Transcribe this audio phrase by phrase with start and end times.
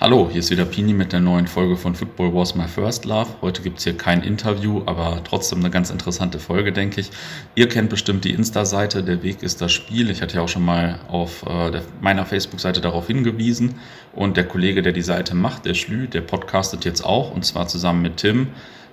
[0.00, 3.28] Hallo, hier ist wieder Pini mit der neuen Folge von Football Was My First Love.
[3.42, 7.10] Heute gibt es hier kein Interview, aber trotzdem eine ganz interessante Folge, denke ich.
[7.54, 10.08] Ihr kennt bestimmt die Insta-Seite, der Weg ist das Spiel.
[10.08, 13.74] Ich hatte ja auch schon mal auf äh, der, meiner Facebook-Seite darauf hingewiesen.
[14.14, 17.68] Und der Kollege, der die Seite macht, der Schlü, der podcastet jetzt auch, und zwar
[17.68, 18.46] zusammen mit Tim.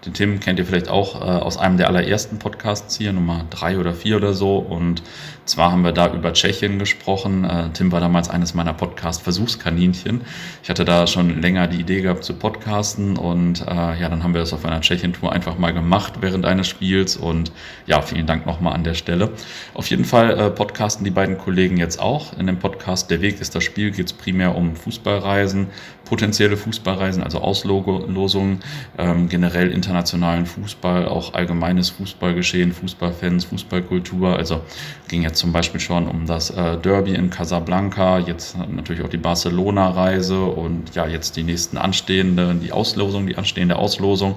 [0.05, 3.77] Den Tim kennt ihr vielleicht auch äh, aus einem der allerersten Podcasts hier, Nummer drei
[3.77, 4.57] oder vier oder so.
[4.57, 5.03] Und
[5.45, 7.43] zwar haben wir da über Tschechien gesprochen.
[7.43, 10.21] Äh, Tim war damals eines meiner Podcast-Versuchskaninchen.
[10.63, 14.33] Ich hatte da schon länger die Idee gehabt zu podcasten und äh, ja, dann haben
[14.33, 17.17] wir das auf einer Tschechien-Tour einfach mal gemacht während eines Spiels.
[17.17, 17.51] Und
[17.85, 19.31] ja, vielen Dank nochmal an der Stelle.
[19.73, 22.37] Auf jeden Fall äh, podcasten die beiden Kollegen jetzt auch.
[22.37, 25.67] In dem Podcast Der Weg ist das Spiel geht es primär um Fußballreisen,
[26.07, 28.59] potenzielle Fußballreisen, also Auslosungen,
[28.97, 34.35] ähm, generell internationalen Fußball, auch allgemeines Fußballgeschehen, Fußballfans, Fußballkultur.
[34.35, 34.61] Also
[35.07, 39.17] ging jetzt zum Beispiel schon um das äh, Derby in Casablanca, jetzt natürlich auch die
[39.17, 44.35] Barcelona-Reise und ja, jetzt die nächsten anstehenden, die Auslosung, die anstehende Auslosung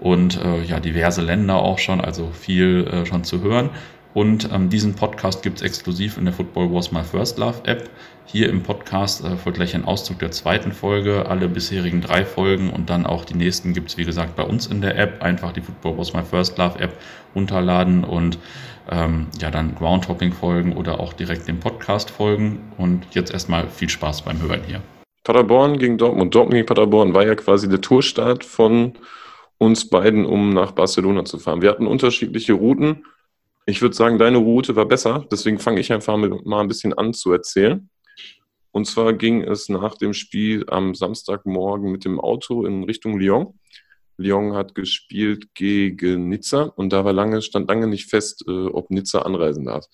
[0.00, 3.70] und äh, ja, diverse Länder auch schon, also viel äh, schon zu hören.
[4.12, 7.88] Und ähm, diesen Podcast gibt's exklusiv in der Football Was My First Love App.
[8.32, 12.70] Hier im Podcast äh, folgt gleich ein Auszug der zweiten Folge, alle bisherigen drei Folgen
[12.70, 15.20] und dann auch die nächsten gibt's wie gesagt, bei uns in der App.
[15.20, 16.92] Einfach die Football Was My First Love App
[17.34, 18.38] runterladen und
[18.88, 22.60] ähm, ja, dann Groundhopping folgen oder auch direkt dem Podcast folgen.
[22.78, 24.80] Und jetzt erstmal viel Spaß beim Hören hier.
[25.24, 26.32] Paderborn gegen Dortmund.
[26.32, 28.92] Dortmund gegen Paderborn war ja quasi der Tourstart von
[29.58, 31.62] uns beiden, um nach Barcelona zu fahren.
[31.62, 33.04] Wir hatten unterschiedliche Routen.
[33.66, 37.12] Ich würde sagen, deine Route war besser, deswegen fange ich einfach mal ein bisschen an
[37.12, 37.90] zu erzählen.
[38.72, 43.58] Und zwar ging es nach dem Spiel am Samstagmorgen mit dem Auto in Richtung Lyon.
[44.16, 48.90] Lyon hat gespielt gegen Nizza und da war lange, stand lange nicht fest, äh, ob
[48.90, 49.86] Nizza anreisen darf,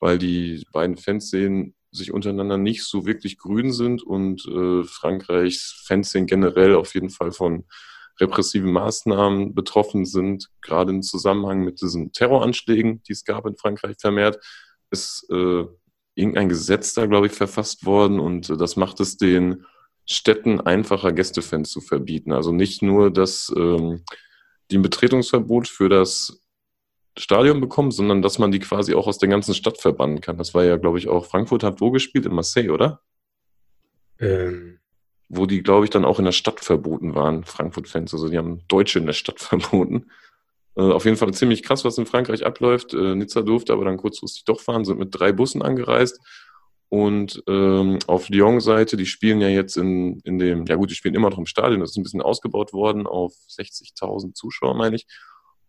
[0.00, 6.26] weil die beiden Fanszenen sich untereinander nicht so wirklich grün sind und äh, Frankreichs Fanszenen
[6.26, 7.64] generell auf jeden Fall von
[8.18, 13.96] repressiven Maßnahmen betroffen sind, gerade im Zusammenhang mit diesen Terroranschlägen, die es gab in Frankreich
[14.00, 14.38] vermehrt,
[14.90, 15.64] ist äh,
[16.16, 19.64] irgendein Gesetz da, glaube ich, verfasst worden und äh, das macht es den
[20.06, 22.32] Städten einfacher, Gästefans zu verbieten.
[22.32, 24.04] Also nicht nur, dass ähm,
[24.70, 26.40] die ein Betretungsverbot für das
[27.18, 30.38] Stadion bekommen, sondern dass man die quasi auch aus der ganzen Stadt verbannen kann.
[30.38, 32.26] Das war ja, glaube ich, auch Frankfurt hat wo gespielt?
[32.26, 33.00] In Marseille, oder?
[34.18, 34.78] Ähm,
[35.28, 38.12] wo die, glaube ich, dann auch in der Stadt verboten waren, Frankfurt-Fans.
[38.12, 40.10] Also die haben Deutsche in der Stadt verboten.
[40.76, 42.94] Äh, auf jeden Fall ziemlich krass, was in Frankreich abläuft.
[42.94, 46.20] Äh, Nizza durfte aber dann kurzfristig doch fahren, sind mit drei Bussen angereist.
[46.88, 51.16] Und ähm, auf Lyon-Seite, die spielen ja jetzt in, in dem, ja gut, die spielen
[51.16, 55.06] immer noch im Stadion, das ist ein bisschen ausgebaut worden auf 60.000 Zuschauer, meine ich.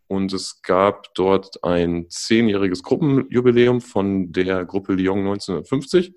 [0.07, 6.13] Und es gab dort ein zehnjähriges Gruppenjubiläum von der Gruppe Lyon 1950.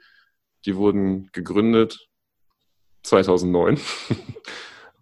[0.67, 2.09] Die wurden gegründet
[3.03, 3.81] 2009.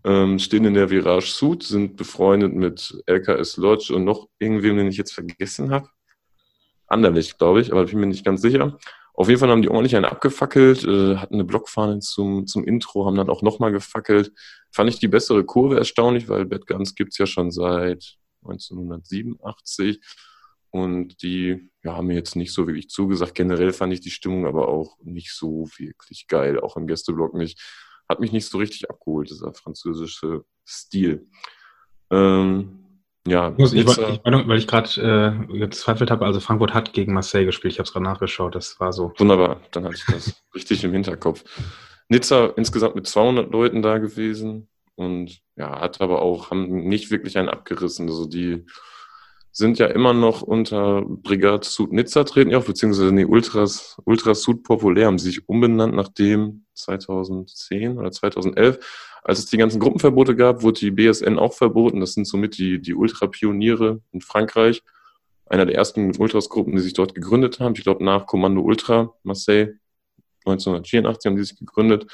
[0.08, 4.86] ähm, stehen in der Virage Sud, sind befreundet mit LKS Lodge und noch irgendwem, den
[4.86, 5.90] ich jetzt vergessen habe.
[6.86, 8.78] Anderlich, glaube ich, aber ich bin mir nicht ganz sicher.
[9.12, 13.04] Auf jeden Fall haben die ordentlich einen abgefackelt, äh, hatten eine Blockfahne zum, zum Intro,
[13.04, 14.32] haben dann auch nochmal gefackelt.
[14.72, 20.00] Fand ich die bessere Kurve erstaunlich, weil Bad Guns gibt es ja schon seit 1987
[20.70, 23.34] und die ja, haben mir jetzt nicht so wirklich zugesagt.
[23.34, 27.60] Generell fand ich die Stimmung aber auch nicht so wirklich geil, auch im Gästeblock nicht
[28.08, 31.28] hat mich nicht so richtig abgeholt, dieser französische Stil.
[32.10, 32.88] Ähm,
[33.26, 37.12] ja, ich, ich, ich, weil ich gerade äh, jetzt zweifelt habe, also Frankfurt hat gegen
[37.12, 39.12] Marseille gespielt, ich habe es gerade nachgeschaut, das war so.
[39.18, 41.44] Wunderbar, dann hatte ich das richtig im Hinterkopf.
[42.08, 47.36] Nizza insgesamt mit 200 Leuten da gewesen und ja, hat aber auch, haben nicht wirklich
[47.36, 48.08] einen abgerissen.
[48.08, 48.64] Also die
[49.52, 54.42] sind ja immer noch unter Brigade Sud Nizza treten ja auch, beziehungsweise nee, Ultras, Ultras
[54.42, 58.78] Sud Populär haben sich umbenannt, nachdem 2010 oder 2011,
[59.22, 62.00] als es die ganzen Gruppenverbote gab, wurde die BSN auch verboten.
[62.00, 64.82] Das sind somit die, die Ultra-Pioniere in Frankreich.
[65.46, 67.74] Einer der ersten Ultras-Gruppen, die sich dort gegründet haben.
[67.76, 69.78] Ich glaube, nach Kommando Ultra Marseille
[70.46, 72.10] 1984 haben die sich gegründet.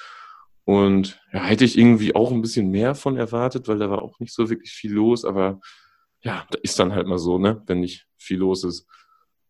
[0.64, 4.18] Und ja, hätte ich irgendwie auch ein bisschen mehr von erwartet, weil da war auch
[4.18, 5.60] nicht so wirklich viel los, aber
[6.22, 8.86] ja, da ist dann halt mal so, ne, wenn nicht viel los ist.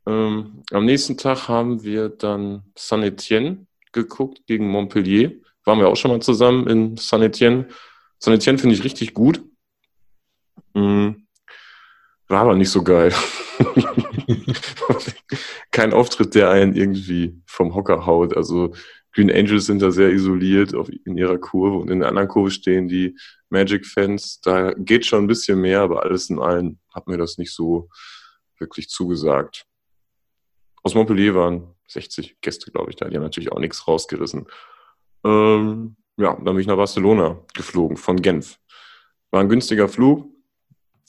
[0.07, 5.33] Ähm, am nächsten Tag haben wir dann Saint-Etienne geguckt gegen Montpellier.
[5.65, 7.69] Waren wir auch schon mal zusammen in Saint-Etienne.
[8.19, 9.43] Saint-Etienne finde ich richtig gut.
[10.75, 11.27] Mhm.
[12.29, 13.15] War aber nicht so geil.
[15.71, 18.37] Kein Auftritt, der einen irgendwie vom Hocker haut.
[18.37, 18.75] Also
[19.13, 22.51] Green Angels sind da sehr isoliert auf, in ihrer Kurve und in der anderen Kurve
[22.51, 23.17] stehen die
[23.49, 24.41] Magic-Fans.
[24.41, 27.89] Da geht schon ein bisschen mehr, aber alles in allem hat mir das nicht so
[28.59, 29.67] wirklich zugesagt.
[30.83, 33.09] Aus Montpellier waren 60 Gäste, glaube ich, da.
[33.09, 34.47] Die haben natürlich auch nichts rausgerissen.
[35.25, 38.59] Ähm, ja, dann bin ich nach Barcelona geflogen von Genf.
[39.31, 40.29] War ein günstiger Flug.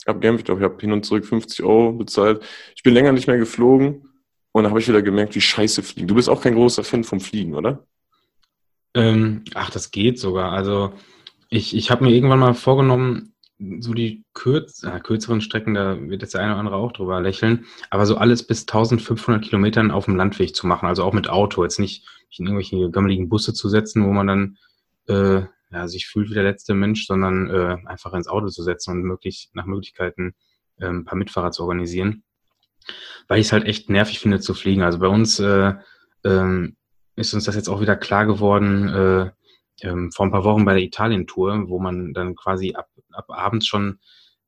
[0.04, 2.44] Ab Genf, ich glaube, ich habe hin und zurück 50 Euro bezahlt.
[2.74, 4.08] Ich bin länger nicht mehr geflogen
[4.52, 6.08] und da habe ich wieder gemerkt, wie scheiße fliegen.
[6.08, 7.86] Du bist auch kein großer Fan vom Fliegen, oder?
[8.94, 10.52] Ähm, ach, das geht sogar.
[10.52, 10.92] Also
[11.50, 16.22] ich, ich habe mir irgendwann mal vorgenommen, so die kürz, äh, kürzeren Strecken, da wird
[16.22, 20.04] jetzt der eine oder andere auch drüber lächeln, aber so alles bis 1500 Kilometern auf
[20.04, 22.06] dem Landweg zu machen, also auch mit Auto, jetzt nicht,
[22.38, 24.58] in irgendwelche gammeligen Busse zu setzen, wo man dann
[25.08, 28.92] äh, ja, sich fühlt wie der letzte Mensch, sondern äh, einfach ins Auto zu setzen
[28.92, 30.34] und möglich, nach Möglichkeiten
[30.78, 32.24] äh, ein paar Mitfahrer zu organisieren.
[33.28, 34.82] Weil ich es halt echt nervig finde zu fliegen.
[34.82, 35.74] Also bei uns äh,
[36.24, 36.76] ähm,
[37.16, 39.30] ist uns das jetzt auch wieder klar geworden, äh,
[39.82, 43.66] ähm, vor ein paar Wochen bei der Italien-Tour, wo man dann quasi ab, ab abends
[43.66, 43.98] schon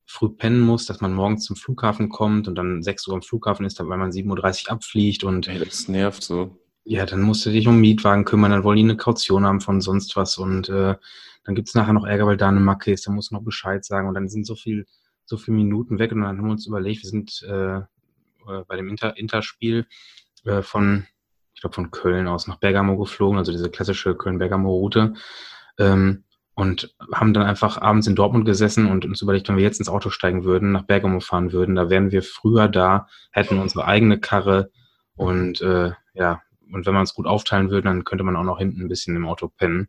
[0.06, 3.66] früh pennen muss, dass man morgens zum Flughafen kommt und dann 6 Uhr am Flughafen
[3.66, 5.48] ist, weil man 7.30 Uhr abfliegt und.
[5.48, 6.58] Ey, das nervt so.
[6.84, 9.82] Ja, dann musst du dich um Mietwagen kümmern, dann wollen die eine Kaution haben von
[9.82, 10.94] sonst was und äh,
[11.44, 13.84] dann gibt's nachher noch Ärger, weil da eine Macke ist, dann musst du noch Bescheid
[13.84, 14.86] sagen und dann sind so viel,
[15.26, 17.84] so viele Minuten weg und dann haben wir uns überlegt, wir sind äh, äh
[18.66, 19.86] bei dem Inter Interspiel
[20.44, 21.06] äh, von
[21.58, 25.14] ich glaube, von Köln aus nach Bergamo geflogen, also diese klassische Köln-Bergamo-Route.
[25.76, 26.22] Ähm,
[26.58, 29.88] und haben dann einfach abends in Dortmund gesessen und uns überlegt, wenn wir jetzt ins
[29.88, 34.18] Auto steigen würden, nach Bergamo fahren würden, da wären wir früher da, hätten unsere eigene
[34.18, 34.72] Karre
[35.14, 38.58] und äh, ja, und wenn man es gut aufteilen würde, dann könnte man auch noch
[38.58, 39.86] hinten ein bisschen im Auto pennen.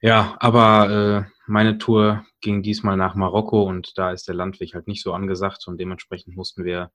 [0.00, 4.88] Ja, aber äh, meine Tour ging diesmal nach Marokko und da ist der Landweg halt
[4.88, 6.90] nicht so angesagt und dementsprechend mussten wir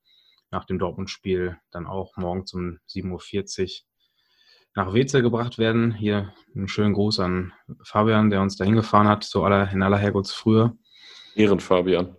[0.50, 3.70] nach dem Dortmund-Spiel dann auch morgens um 7.40 Uhr
[4.76, 5.92] nach Weze gebracht werden.
[5.92, 7.54] Hier einen schönen Gruß an
[7.84, 10.74] Fabian, der uns da hingefahren hat, so aller, in aller Herrgottsfrühe.
[11.36, 12.16] Ehren, Fabian.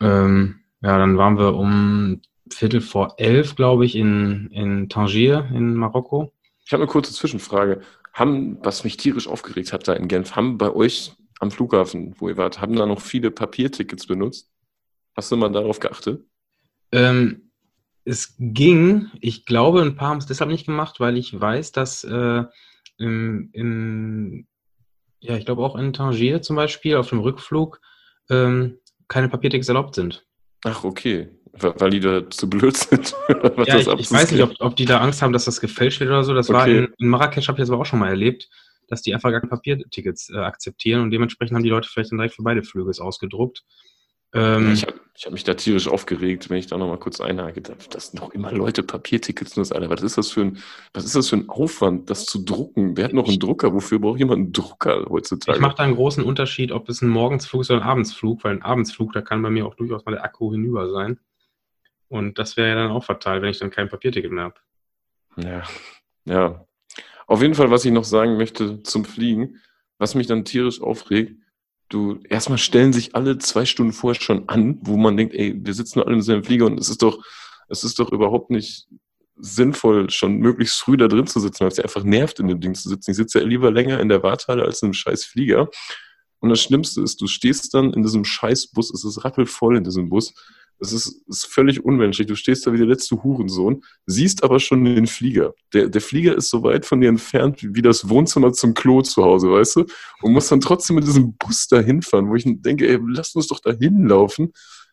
[0.00, 2.20] Ähm, ja, dann waren wir um
[2.52, 6.32] Viertel vor elf, glaube ich, in, in Tangier in Marokko.
[6.64, 7.80] Ich habe eine kurze Zwischenfrage.
[8.12, 12.28] Haben, was mich tierisch aufgeregt hat da in Genf, haben bei euch am Flughafen, wo
[12.28, 14.50] ihr wart, haben da noch viele Papiertickets benutzt?
[15.16, 16.24] Hast du mal darauf geachtet?
[16.92, 17.49] Ähm,
[18.04, 22.04] es ging, ich glaube, ein paar haben es deshalb nicht gemacht, weil ich weiß, dass
[22.04, 22.44] äh,
[22.98, 24.46] im, im,
[25.20, 27.80] ja, ich glaube auch in Tangier zum Beispiel auf dem Rückflug
[28.30, 30.26] ähm, keine Papiertickets erlaubt sind.
[30.64, 31.28] Ach, okay.
[31.52, 33.14] Weil die da zu blöd sind.
[33.66, 36.10] ja, ich, ich weiß nicht, ob, ob, die da Angst haben, dass das gefälscht wird
[36.10, 36.32] oder so.
[36.32, 36.58] Das okay.
[36.58, 38.48] war in, in Marrakesch, habe ich das aber auch schon mal erlebt,
[38.86, 42.18] dass die einfach gar keine Papiertickets äh, akzeptieren und dementsprechend haben die Leute vielleicht dann
[42.18, 43.64] direkt für beide Flüge ausgedruckt.
[44.32, 47.62] Ähm, ich habe hab mich da tierisch aufgeregt, wenn ich da nochmal kurz einhake.
[47.90, 49.74] Dass noch immer Leute Papiertickets nutzen.
[49.74, 50.58] Alter, was ist das für ein,
[50.94, 52.96] was ist das für ein Aufwand, das zu drucken?
[52.96, 53.74] Wer hat noch einen Drucker?
[53.74, 55.56] Wofür braucht jemand einen Drucker heutzutage?
[55.56, 58.52] Ich mache da einen großen Unterschied, ob es ein Morgensflug ist oder ein Abendsflug, weil
[58.52, 61.18] ein Abendsflug, da kann bei mir auch durchaus mal der Akku hinüber sein.
[62.08, 64.54] Und das wäre ja dann auch fatal, wenn ich dann kein Papierticket mehr habe.
[65.36, 65.62] Ja,
[66.24, 66.66] ja.
[67.26, 69.60] Auf jeden Fall, was ich noch sagen möchte zum Fliegen,
[69.98, 71.40] was mich dann tierisch aufregt,
[71.90, 75.74] du, erstmal stellen sich alle zwei Stunden vorher schon an, wo man denkt, ey, wir
[75.74, 77.22] sitzen alle in selben Flieger und es ist doch,
[77.68, 78.88] es ist doch überhaupt nicht
[79.36, 82.60] sinnvoll, schon möglichst früh da drin zu sitzen, weil es ja einfach nervt, in dem
[82.60, 83.10] Ding zu sitzen.
[83.10, 85.68] Ich sitze ja lieber länger in der Warthalle als in einem scheiß Flieger.
[86.40, 89.84] Und das Schlimmste ist, du stehst dann in diesem scheiß Bus, es ist rappelvoll in
[89.84, 90.34] diesem Bus
[90.80, 92.26] es ist, ist völlig unmenschlich.
[92.26, 95.54] Du stehst da wie der letzte Hurensohn, siehst aber schon den Flieger.
[95.72, 99.22] Der, der Flieger ist so weit von dir entfernt wie das Wohnzimmer zum Klo zu
[99.22, 99.86] Hause, weißt du?
[100.22, 103.48] Und musst dann trotzdem mit diesem Bus da hinfahren, wo ich denke, ey, lass uns
[103.48, 104.52] doch da hinlaufen.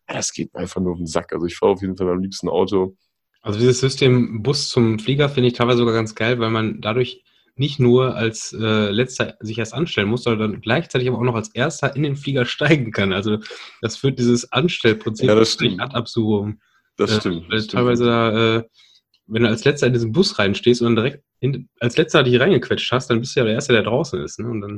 [0.10, 1.34] Ja, das geht einfach nur auf den Sack.
[1.34, 2.96] Also ich fahre auf jeden Fall am liebsten Auto.
[3.42, 7.24] Also dieses System Bus zum Flieger finde ich teilweise sogar ganz geil, weil man dadurch
[7.60, 11.36] nicht nur als äh, letzter sich erst anstellen muss, sondern dann gleichzeitig aber auch noch
[11.36, 13.14] als erster in den Flieger steigen kann.
[13.14, 13.40] Also
[13.82, 15.82] das führt dieses Anstellprinzip ja, das stimmt.
[15.82, 16.60] ad absurdum.
[16.98, 17.50] Das äh, stimmt.
[17.50, 18.64] Weil das teilweise da, äh,
[19.28, 22.40] wenn du als letzter in diesen Bus reinstehst und dann direkt in, als letzter dich
[22.40, 24.40] reingequetscht hast, dann bist du ja der Erste, der draußen ist.
[24.40, 24.48] Ne?
[24.48, 24.78] Und dann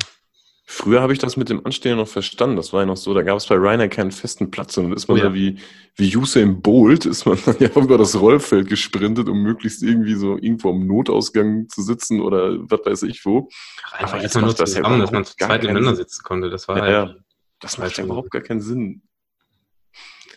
[0.71, 2.55] Früher habe ich das mit dem Anstehen noch verstanden.
[2.55, 4.77] Das war ja noch so, da gab es bei Ryanair keinen festen Platz.
[4.77, 5.29] Und dann ist man oh ja.
[5.29, 5.57] da wie,
[5.95, 10.38] wie Usain Bolt, ist man dann ja über das Rollfeld gesprintet, um möglichst irgendwie so
[10.38, 13.49] irgendwo am Notausgang zu sitzen oder was weiß ich wo.
[13.93, 16.51] Einfach erstmal nur zusammen, ja dass man zu zweit nebeneinander sitzen konnte.
[16.51, 17.15] Das war ja, halt, ja.
[17.61, 19.01] Das macht ja überhaupt gar keinen Sinn.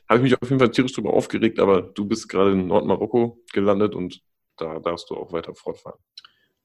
[0.09, 3.39] Habe ich mich auf jeden Fall tierisch drüber aufgeregt, aber du bist gerade in Nordmarokko
[3.53, 4.23] gelandet und
[4.57, 6.01] da darfst du auch weiter fortfahren.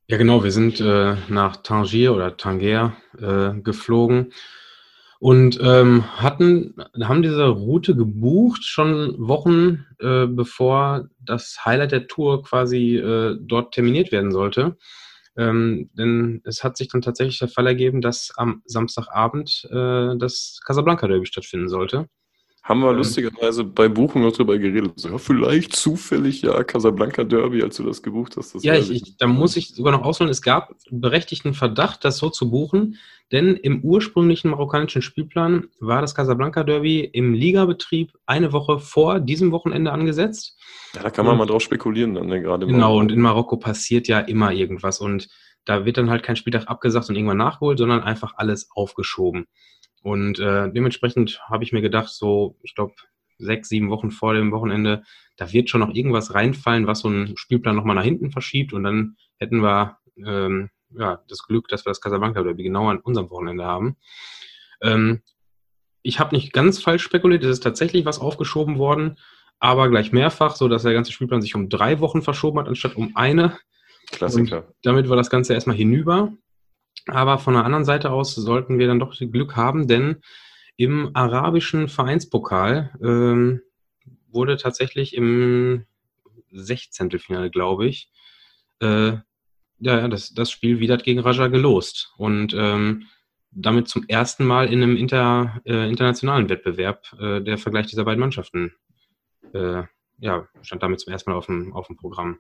[0.10, 0.42] Ja, genau.
[0.44, 4.32] Wir sind äh, nach Tangier oder Tangier äh, geflogen
[5.20, 12.42] und ähm, hatten, haben diese Route gebucht schon Wochen äh, bevor das Highlight der Tour
[12.44, 14.78] quasi äh, dort terminiert werden sollte.
[15.38, 20.62] Ähm, denn es hat sich dann tatsächlich der Fall ergeben, dass am Samstagabend äh, das
[20.66, 22.08] Casablanca Derby stattfinden sollte.
[22.68, 24.92] Haben wir lustigerweise bei Buchung noch drüber geredet.
[24.98, 28.56] So, ja, vielleicht zufällig ja Casablanca Derby, als du das gebucht hast.
[28.56, 30.30] Das Ja, ich, ich, da muss ich sogar noch ausholen.
[30.30, 32.98] Es gab berechtigten Verdacht, das so zu buchen,
[33.32, 39.54] denn im ursprünglichen marokkanischen Spielplan war das Casablanca Derby im Ligabetrieb eine Woche vor diesem
[39.54, 40.60] Wochenende angesetzt.
[40.94, 42.66] Ja, da kann man mal drauf spekulieren dann, ne, gerade.
[42.66, 43.02] Genau, Augenblick.
[43.02, 45.30] und in Marokko passiert ja immer irgendwas und
[45.64, 49.48] da wird dann halt kein Spieltag abgesagt und irgendwann nachgeholt, sondern einfach alles aufgeschoben.
[50.08, 52.94] Und äh, dementsprechend habe ich mir gedacht, so, ich glaube,
[53.40, 55.04] sechs, sieben Wochen vor dem Wochenende,
[55.36, 58.84] da wird schon noch irgendwas reinfallen, was so einen Spielplan nochmal nach hinten verschiebt und
[58.84, 63.30] dann hätten wir ähm, ja, das Glück, dass wir das Casablanca Derby genau an unserem
[63.30, 63.98] Wochenende haben.
[64.82, 65.24] Ähm,
[66.04, 69.18] ich habe nicht ganz falsch spekuliert, es ist tatsächlich was aufgeschoben worden,
[69.60, 72.96] aber gleich mehrfach, so dass der ganze Spielplan sich um drei Wochen verschoben hat, anstatt
[72.96, 73.58] um eine.
[74.10, 74.74] Klassiker.
[74.84, 76.32] Damit war das Ganze erstmal hinüber.
[77.08, 80.22] Aber von der anderen Seite aus sollten wir dann doch Glück haben, denn
[80.76, 83.62] im arabischen Vereinspokal ähm,
[84.30, 85.86] wurde tatsächlich im
[86.52, 87.12] 16.
[87.20, 88.12] Finale, glaube ich,
[88.80, 89.14] äh,
[89.80, 92.14] ja, das, das Spiel Widat gegen Raja gelost.
[92.18, 93.06] Und ähm,
[93.52, 98.20] damit zum ersten Mal in einem inter, äh, internationalen Wettbewerb äh, der Vergleich dieser beiden
[98.20, 98.74] Mannschaften
[99.54, 99.84] äh,
[100.20, 102.40] ja, stand damit zum ersten Mal auf dem, auf dem Programm.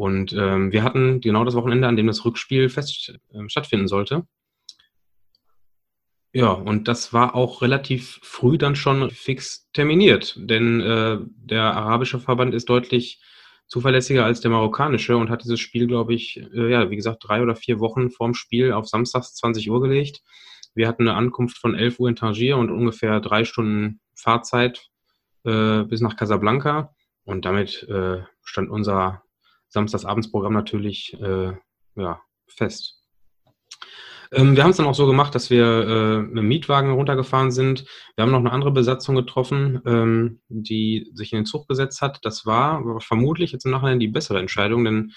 [0.00, 4.26] Und ähm, wir hatten genau das Wochenende, an dem das Rückspiel fest äh, stattfinden sollte.
[6.32, 12.18] Ja, und das war auch relativ früh dann schon fix terminiert, denn äh, der arabische
[12.18, 13.20] Verband ist deutlich
[13.66, 17.42] zuverlässiger als der marokkanische und hat dieses Spiel, glaube ich, äh, ja, wie gesagt, drei
[17.42, 20.22] oder vier Wochen vorm Spiel auf samstags 20 Uhr gelegt.
[20.74, 24.88] Wir hatten eine Ankunft von 11 Uhr in Tangier und ungefähr drei Stunden Fahrzeit
[25.44, 26.94] äh, bis nach Casablanca.
[27.24, 29.22] Und damit äh, stand unser
[29.70, 31.52] Samstagsabendsprogramm natürlich äh,
[31.96, 33.00] ja, fest.
[34.32, 37.50] Ähm, wir haben es dann auch so gemacht, dass wir äh, mit dem Mietwagen runtergefahren
[37.50, 37.84] sind.
[38.14, 42.20] Wir haben noch eine andere Besatzung getroffen, ähm, die sich in den Zug gesetzt hat.
[42.22, 45.12] Das war, vermutlich jetzt im Nachhinein die bessere Entscheidung, denn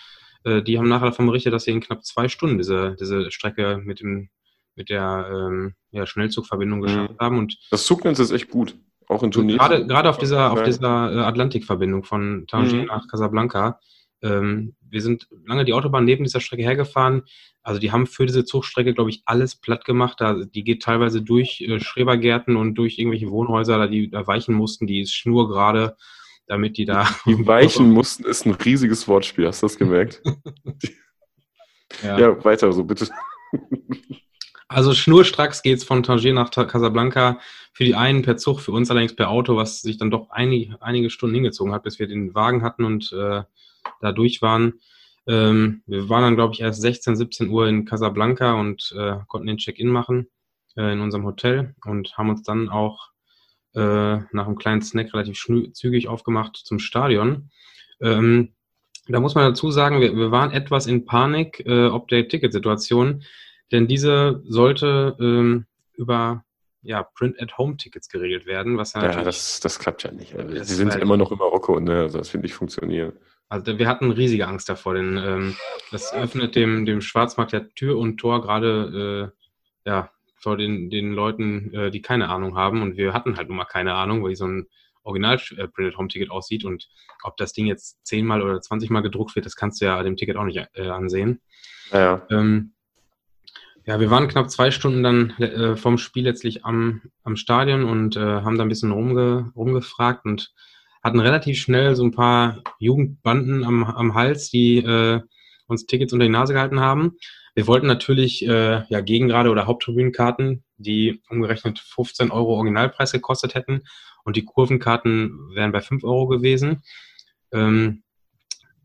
[0.46, 3.80] äh, die haben nachher davon berichtet, dass sie in knapp zwei Stunden diese, diese Strecke
[3.84, 4.30] mit, dem,
[4.76, 7.38] mit der ähm, ja, Schnellzugverbindung geschafft haben.
[7.38, 8.76] Und Das Zugnetz ist echt gut.
[9.10, 9.60] Auch in Tunesien.
[9.60, 12.88] Gerade, gerade auf dieser, auf dieser äh, Atlantikverbindung von Tangier Mhm.
[12.88, 13.80] nach Casablanca.
[14.24, 17.24] Ähm, wir sind lange die Autobahn neben dieser Strecke hergefahren.
[17.62, 20.20] Also die haben für diese Zugstrecke, glaube ich, alles platt gemacht.
[20.20, 24.56] Da, die geht teilweise durch äh, Schrebergärten und durch irgendwelche Wohnhäuser, da die da weichen
[24.56, 24.88] mussten.
[24.88, 25.98] Die ist schnurgerade,
[26.48, 27.08] damit die da.
[27.26, 30.22] Die weichen mussten ist ein riesiges Wortspiel, hast du das gemerkt?
[32.02, 32.18] Ja.
[32.18, 33.08] ja, weiter so, bitte.
[34.74, 37.40] Also schnurstracks geht's von Tangier nach Casablanca.
[37.74, 40.82] Für die einen per Zug, für uns allerdings per Auto, was sich dann doch einige,
[40.82, 43.44] einige Stunden hingezogen hat, bis wir den Wagen hatten und äh,
[44.02, 44.80] da durch waren.
[45.28, 49.48] Ähm, wir waren dann, glaube ich, erst 16, 17 Uhr in Casablanca und äh, konnten
[49.48, 50.28] den Check-in machen
[50.76, 53.10] äh, in unserem Hotel und haben uns dann auch
[53.76, 55.40] äh, nach einem kleinen Snack relativ
[55.74, 57.52] zügig aufgemacht zum Stadion.
[58.02, 58.54] Ähm,
[59.08, 63.24] da muss man dazu sagen, wir, wir waren etwas in Panik äh, ob der Ticketsituation,
[63.74, 65.66] denn diese sollte ähm,
[65.96, 66.46] über
[66.82, 70.36] ja, Print-at-Home-Tickets geregelt werden, was ja, Ja, das, das klappt ja nicht.
[70.36, 72.02] Also, Sie sind war- immer noch in Marokko, ne?
[72.02, 73.14] Also das wird nicht funktionieren.
[73.50, 75.56] Also wir hatten riesige Angst davor, denn ähm,
[75.92, 79.32] das öffnet dem, dem Schwarzmarkt ja Tür und Tor gerade
[79.86, 82.82] äh, ja, vor den, den Leuten, äh, die keine Ahnung haben.
[82.82, 84.68] Und wir hatten halt nun mal keine Ahnung, wie so ein
[85.04, 86.66] original äh, aussieht.
[86.66, 86.90] Und
[87.24, 90.36] ob das Ding jetzt zehnmal oder zwanzigmal gedruckt wird, das kannst du ja dem Ticket
[90.36, 91.40] auch nicht äh, ansehen.
[91.92, 92.73] Naja, Ähm,
[93.86, 98.16] ja, wir waren knapp zwei Stunden dann äh, vom Spiel letztlich am, am Stadion und
[98.16, 100.54] äh, haben da ein bisschen rumge, rumgefragt und
[101.04, 105.22] hatten relativ schnell so ein paar Jugendbanden am, am Hals, die äh,
[105.68, 107.18] uns Tickets unter die Nase gehalten haben.
[107.56, 113.84] Wir wollten natürlich äh, ja Gegengrade oder Haupttribünenkarten, die umgerechnet 15 Euro Originalpreis gekostet hätten
[114.24, 116.84] und die Kurvenkarten wären bei 5 Euro gewesen.
[117.52, 118.04] Ähm,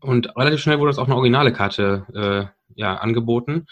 [0.01, 3.65] und relativ schnell wurde uns auch eine originale Karte äh, ja, angeboten.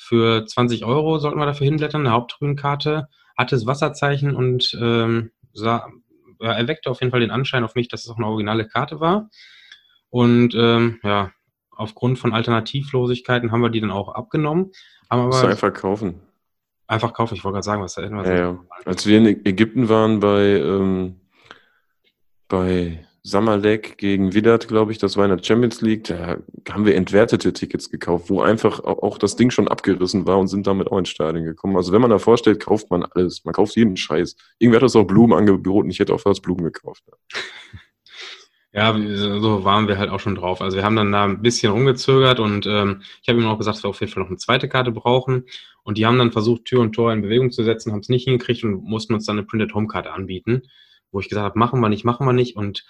[0.00, 5.88] Für 20 Euro sollten wir dafür hinblättern, eine Haupttribünenkarte, hatte das Wasserzeichen und ähm, sah,
[6.40, 9.00] ja, erweckte auf jeden Fall den Anschein auf mich, dass es auch eine originale Karte
[9.00, 9.28] war.
[10.08, 11.32] Und ähm, ja,
[11.72, 14.70] aufgrund von Alternativlosigkeiten haben wir die dann auch abgenommen.
[15.10, 16.20] Haben aber einfach kaufen.
[16.86, 18.64] einfach kaufen, ich wollte gerade sagen, was da Ja, ja.
[18.84, 21.20] Als wir in Ägypten waren bei, ähm,
[22.46, 26.38] bei Samalek gegen Widat, glaube ich, das war in der Champions League, da
[26.70, 30.48] haben wir entwertete Tickets gekauft, wo einfach au- auch das Ding schon abgerissen war und
[30.48, 31.76] sind damit auch ins Stadion gekommen.
[31.76, 33.44] Also wenn man da vorstellt, kauft man alles.
[33.44, 34.36] Man kauft jeden Scheiß.
[34.58, 35.90] Irgendwer hat uns auch Blumen angeboten.
[35.90, 37.02] Ich hätte auch fast Blumen gekauft.
[38.72, 40.60] Ja, so waren wir halt auch schon drauf.
[40.60, 43.78] Also wir haben dann da ein bisschen rumgezögert und ähm, ich habe ihm auch gesagt,
[43.78, 45.44] dass wir auf jeden Fall noch eine zweite Karte brauchen.
[45.82, 48.24] Und die haben dann versucht, Tür und Tor in Bewegung zu setzen, haben es nicht
[48.24, 50.62] hingekriegt und mussten uns dann eine Printed Home Karte anbieten.
[51.12, 52.84] wo ich gesagt habe, machen wir nicht, machen wir nicht und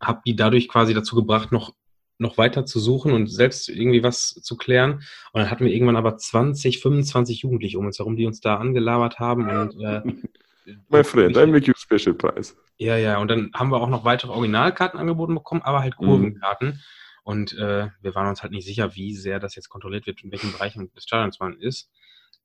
[0.00, 1.74] habe die dadurch quasi dazu gebracht, noch
[2.18, 5.02] noch weiter zu suchen und selbst irgendwie was zu klären.
[5.32, 8.56] Und dann hatten wir irgendwann aber 20, 25 Jugendliche um uns herum, die uns da
[8.56, 9.48] angelabert haben.
[9.50, 10.00] Und, äh,
[10.88, 12.54] My friend, I make you special prize.
[12.78, 16.06] Ja, ja, und dann haben wir auch noch weitere Originalkarten angeboten bekommen, aber halt mhm.
[16.06, 16.68] Kurvenkarten.
[16.68, 16.80] Mhm.
[17.22, 20.30] Und äh, wir waren uns halt nicht sicher, wie sehr das jetzt kontrolliert wird, in
[20.30, 21.90] welchen Bereichen des Stadions man ist.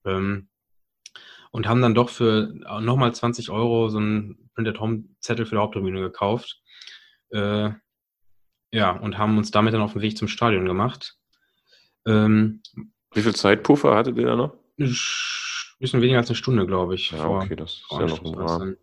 [0.06, 0.50] Ähm,
[1.52, 5.62] und haben dann doch für nochmal 20 Euro so einen Printed Home Zettel für die
[5.62, 6.62] Haupttribüne gekauft.
[7.32, 7.72] Äh,
[8.72, 11.18] ja, und haben uns damit dann auf den Weg zum Stadion gemacht.
[12.06, 12.62] Ähm,
[13.14, 14.54] Wie viel Zeitpuffer hattet ihr da noch?
[14.80, 14.96] Ein
[15.80, 17.12] bisschen weniger als eine Stunde, glaube ich.
[17.12, 18.78] Ja, vor, okay, das ist ja noch ein Rahmen.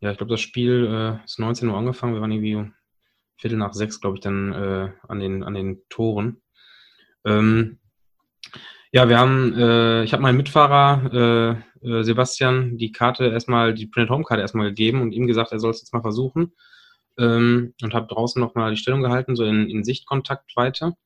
[0.00, 2.14] Ja, ich glaube, das Spiel äh, ist 19 Uhr angefangen.
[2.14, 2.70] Wir waren irgendwie
[3.38, 6.42] Viertel nach sechs, glaube ich, dann äh, an, den, an den Toren.
[7.24, 7.78] Ähm,
[8.92, 13.86] ja, wir haben, äh, ich habe meinem Mitfahrer äh, äh, Sebastian die Karte erstmal, die
[13.86, 16.52] Printed Home Karte erstmal gegeben und ihm gesagt, er soll es jetzt mal versuchen
[17.18, 20.96] ähm, und habe draußen nochmal die Stellung gehalten, so in, in Sichtkontakt weiter,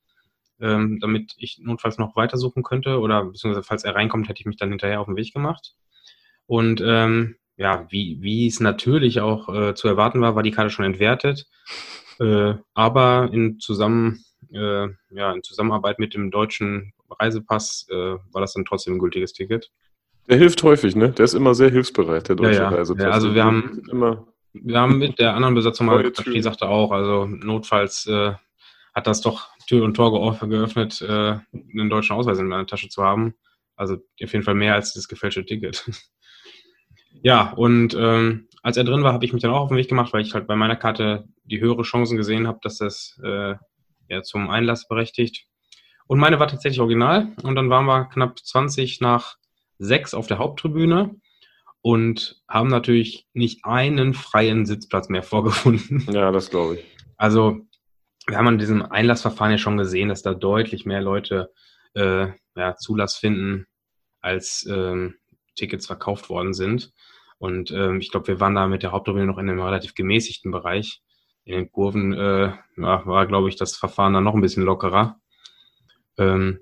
[0.61, 4.57] ähm, damit ich notfalls noch weitersuchen könnte oder beziehungsweise falls er reinkommt, hätte ich mich
[4.57, 5.75] dann hinterher auf den Weg gemacht.
[6.47, 10.71] Und ähm, ja, wie, wie es natürlich auch äh, zu erwarten war, war die Karte
[10.71, 11.47] schon entwertet.
[12.19, 18.55] Äh, aber in, zusammen, äh, ja, in Zusammenarbeit mit dem deutschen Reisepass äh, war das
[18.55, 19.71] dann trotzdem ein gültiges Ticket.
[20.29, 21.11] Der hilft häufig, ne?
[21.11, 22.77] Der ist immer sehr hilfsbereit, der deutsche ja, ja.
[22.77, 23.05] Reisepass.
[23.05, 26.69] Ja, also wir haben immer wir haben mit der anderen Besatzung mal gesprochen, die sagte
[26.69, 28.33] auch, also notfalls äh,
[28.95, 33.03] hat das doch Tür und Tor geöffnet, äh, einen deutschen Ausweis in meiner Tasche zu
[33.03, 33.35] haben.
[33.77, 35.89] Also auf jeden Fall mehr als das gefälschte Ticket.
[37.23, 39.89] ja, und ähm, als er drin war, habe ich mich dann auch auf den Weg
[39.89, 43.55] gemacht, weil ich halt bei meiner Karte die höhere Chancen gesehen habe, dass das äh,
[44.09, 45.47] ja, zum Einlass berechtigt.
[46.07, 47.29] Und meine war tatsächlich original.
[47.43, 49.37] Und dann waren wir knapp 20 nach
[49.79, 51.15] 6 auf der Haupttribüne
[51.83, 56.07] und haben natürlich nicht einen freien Sitzplatz mehr vorgefunden.
[56.13, 56.85] Ja, das glaube ich.
[57.17, 57.61] Also
[58.27, 61.53] wir haben an diesem Einlassverfahren ja schon gesehen, dass da deutlich mehr Leute
[61.95, 63.67] äh, ja, Zulass finden,
[64.21, 65.17] als ähm,
[65.57, 66.93] Tickets verkauft worden sind.
[67.39, 70.51] Und ähm, ich glaube, wir waren da mit der Haupttribüne noch in einem relativ gemäßigten
[70.51, 71.03] Bereich.
[71.45, 75.19] In den Kurven äh, war, glaube ich, das Verfahren dann noch ein bisschen lockerer.
[76.19, 76.61] Ähm,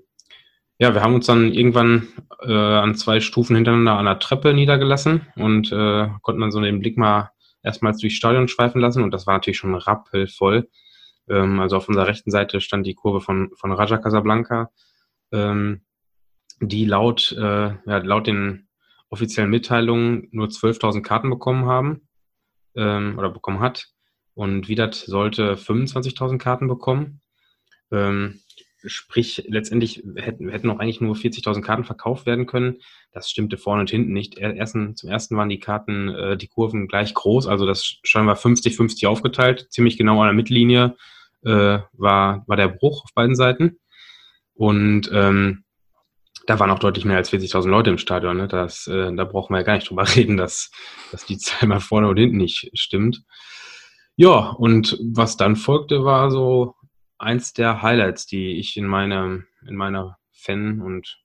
[0.79, 2.07] ja, wir haben uns dann irgendwann
[2.41, 6.79] äh, an zwei Stufen hintereinander an der Treppe niedergelassen und äh, konnten dann so den
[6.79, 7.31] Blick mal
[7.63, 10.69] erstmals durchs Stadion schweifen lassen und das war natürlich schon rappelvoll.
[11.27, 14.71] Ähm, also auf unserer rechten Seite stand die Kurve von, von Raja Casablanca,
[15.33, 15.81] ähm,
[16.61, 18.69] die laut, äh, ja, laut den
[19.09, 22.07] offiziellen Mitteilungen nur 12.000 Karten bekommen haben
[22.75, 23.89] ähm, oder bekommen hat
[24.33, 27.21] und Widat sollte 25.000 Karten bekommen.
[27.91, 28.39] Ähm,
[28.85, 32.77] Sprich, letztendlich hätten, hätten auch eigentlich nur 40.000 Karten verkauft werden können.
[33.11, 34.37] Das stimmte vorne und hinten nicht.
[34.37, 39.07] Ersten, zum ersten waren die Karten, äh, die Kurven gleich groß, also das scheinbar 50-50
[39.07, 40.95] aufgeteilt, ziemlich genau an der Mittellinie
[41.43, 43.79] äh, war, war der Bruch auf beiden Seiten.
[44.53, 45.63] Und ähm,
[46.47, 48.37] da waren auch deutlich mehr als 40.000 Leute im Stadion.
[48.37, 48.47] Ne?
[48.47, 50.71] Das, äh, da brauchen wir ja gar nicht drüber reden, dass,
[51.11, 53.23] dass die Zahl mal vorne und hinten nicht stimmt.
[54.15, 56.75] Ja, und was dann folgte, war so
[57.19, 61.21] eins der Highlights, die ich in, meine, in meiner Fan- und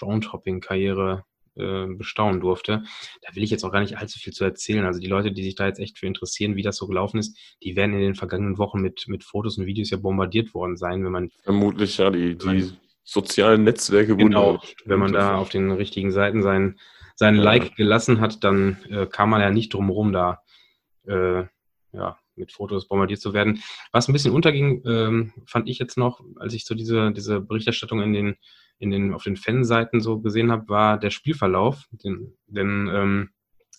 [0.00, 1.24] Roundhopping-Karriere
[1.56, 2.84] äh, bestaunen durfte.
[3.22, 4.84] Da will ich jetzt auch gar nicht allzu viel zu erzählen.
[4.84, 7.38] Also die Leute, die sich da jetzt echt für interessieren, wie das so gelaufen ist,
[7.62, 11.04] die werden in den vergangenen Wochen mit, mit Fotos und Videos ja bombardiert worden sein,
[11.04, 11.30] wenn man.
[11.42, 12.72] Vermutlich, ja, die, die
[13.04, 16.78] sozialen Netzwerke wurden genau, wenn man da auf den richtigen Seiten sein,
[17.14, 17.42] sein ja.
[17.42, 20.42] Like gelassen hat, dann äh, kam man ja nicht drum rum, da
[21.06, 21.44] äh,
[21.92, 23.62] ja, mit Fotos bombardiert zu werden.
[23.92, 28.02] Was ein bisschen unterging, ähm, fand ich jetzt noch, als ich so diese, diese Berichterstattung
[28.02, 28.36] in den,
[28.78, 31.84] in den, auf den Fanseiten so gesehen habe, war der Spielverlauf.
[31.90, 33.30] Den, denn ähm,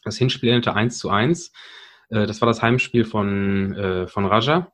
[0.04, 1.52] das Hinspiel endete 1 zu 1.
[2.10, 4.72] Äh, das war das Heimspiel von, äh, von Raja.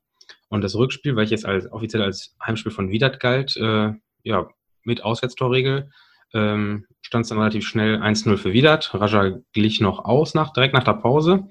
[0.49, 3.91] Und das Rückspiel, welches als, offiziell als Heimspiel von Widat galt, äh,
[4.23, 4.49] ja,
[4.83, 5.89] mit Auswärtstorregel,
[6.33, 8.93] ähm, stand es dann relativ schnell 1-0 für Widat.
[8.93, 11.47] Raja glich noch aus nach, direkt nach der Pause.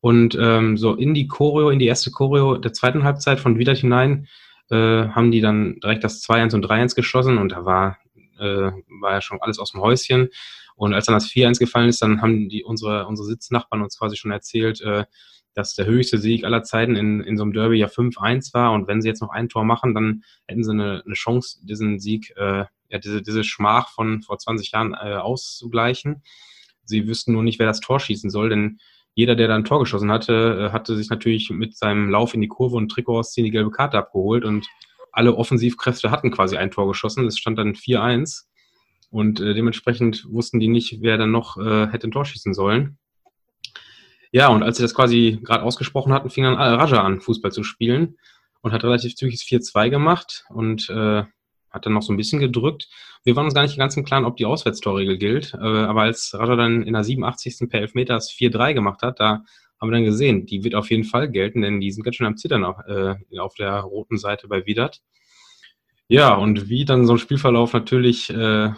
[0.00, 3.78] Und ähm, so in die Choreo, in die erste Choreo der zweiten Halbzeit von Wiedert
[3.78, 4.28] hinein,
[4.70, 7.98] äh, haben die dann direkt das 2-1 und 3-1 geschossen und da war,
[8.38, 10.28] äh, war ja schon alles aus dem Häuschen.
[10.74, 14.16] Und als dann das 4-1 gefallen ist, dann haben die unsere, unsere Sitznachbarn uns quasi
[14.16, 15.04] schon erzählt, äh,
[15.54, 18.72] dass der höchste Sieg aller Zeiten in, in so einem Derby ja 5-1 war.
[18.72, 21.98] Und wenn sie jetzt noch ein Tor machen, dann hätten sie eine, eine Chance, diesen
[21.98, 26.22] Sieg, äh, ja, diese, diese Schmach von vor 20 Jahren äh, auszugleichen.
[26.84, 28.78] Sie wüssten nur nicht, wer das Tor schießen soll, denn
[29.16, 32.42] jeder, der da ein Tor geschossen hatte, äh, hatte sich natürlich mit seinem Lauf in
[32.42, 34.68] die Kurve und Trikot ausziehen die gelbe Karte abgeholt und
[35.10, 37.26] alle Offensivkräfte hatten quasi ein Tor geschossen.
[37.26, 38.44] Es stand dann 4-1
[39.10, 42.98] und äh, dementsprechend wussten die nicht, wer dann noch äh, hätte ein Tor schießen sollen.
[44.32, 47.62] Ja, und als sie das quasi gerade ausgesprochen hatten, fing dann Raja an, Fußball zu
[47.62, 48.18] spielen
[48.60, 51.24] und hat relativ zügig 4-2 gemacht und äh,
[51.76, 52.88] hat dann noch so ein bisschen gedrückt.
[53.22, 56.34] Wir waren uns gar nicht ganz im Klaren, ob die Auswärtstorregel gilt, äh, aber als
[56.34, 57.68] Raja dann in der 87.
[57.68, 59.44] per Elfmeters 4-3 gemacht hat, da
[59.80, 62.26] haben wir dann gesehen, die wird auf jeden Fall gelten, denn die sind ganz schön
[62.26, 65.00] am Zittern auf, äh, auf der roten Seite bei Widat.
[66.08, 68.70] Ja, und wie dann so ein Spielverlauf natürlich äh,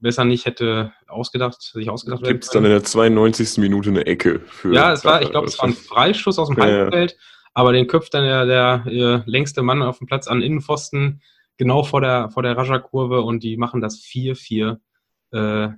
[0.00, 3.58] besser nicht hätte ausgedacht, sich ausgedacht Gibt es dann in der 92.
[3.58, 4.74] Minute eine Ecke für.
[4.74, 7.18] Ja, es war, ich glaube, es war ein Freischuss aus dem Halbfeld, ja.
[7.54, 11.22] aber den köpft dann der, der, der längste Mann auf dem Platz an Innenpfosten
[11.56, 14.78] genau vor der, vor der Raja-Kurve und die machen das 4-4
[15.32, 15.68] äh,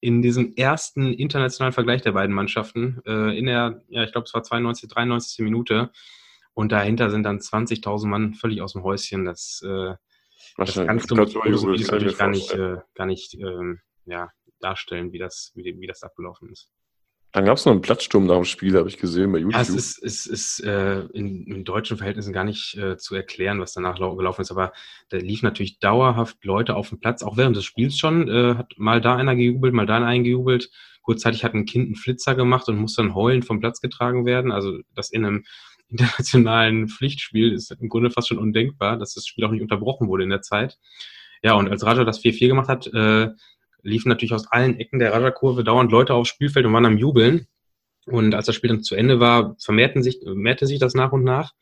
[0.00, 4.34] in diesem ersten internationalen Vergleich der beiden Mannschaften äh, in der, ja, ich glaube, es
[4.34, 5.38] war 92, 93.
[5.40, 5.90] Minute
[6.54, 9.24] und dahinter sind dann 20.000 Mann völlig aus dem Häuschen.
[9.24, 9.94] Das, äh,
[10.56, 15.78] das kannst du natürlich gar nicht, äh, gar nicht ähm, ja, darstellen, wie das, wie,
[15.78, 16.70] wie das abgelaufen ist.
[17.32, 19.54] Dann gab es noch einen Platzsturm nach dem Spiel, habe ich gesehen bei YouTube.
[19.54, 23.60] Ja, es ist, es ist äh, in, in, deutschen Verhältnissen gar nicht äh, zu erklären,
[23.60, 24.72] was danach gelaufen ist, aber
[25.10, 28.72] da lief natürlich dauerhaft Leute auf dem Platz, auch während des Spiels schon, äh, hat
[28.78, 30.70] mal da einer gejubelt, mal da einer eingejubelt.
[31.02, 34.50] Kurzzeitig hat ein Kind einen Flitzer gemacht und musste dann heulend vom Platz getragen werden.
[34.50, 35.44] Also das in einem
[35.88, 40.24] internationalen Pflichtspiel ist im Grunde fast schon undenkbar, dass das Spiel auch nicht unterbrochen wurde
[40.24, 40.78] in der Zeit.
[41.42, 43.28] Ja, und als Raja das 4-4 gemacht hat, äh,
[43.86, 47.46] liefen natürlich aus allen Ecken der Radarkurve dauernd Leute aufs Spielfeld und waren am Jubeln.
[48.06, 51.24] Und als das Spiel dann zu Ende war, vermehrten sich, mehrte sich das nach und
[51.24, 51.52] nach.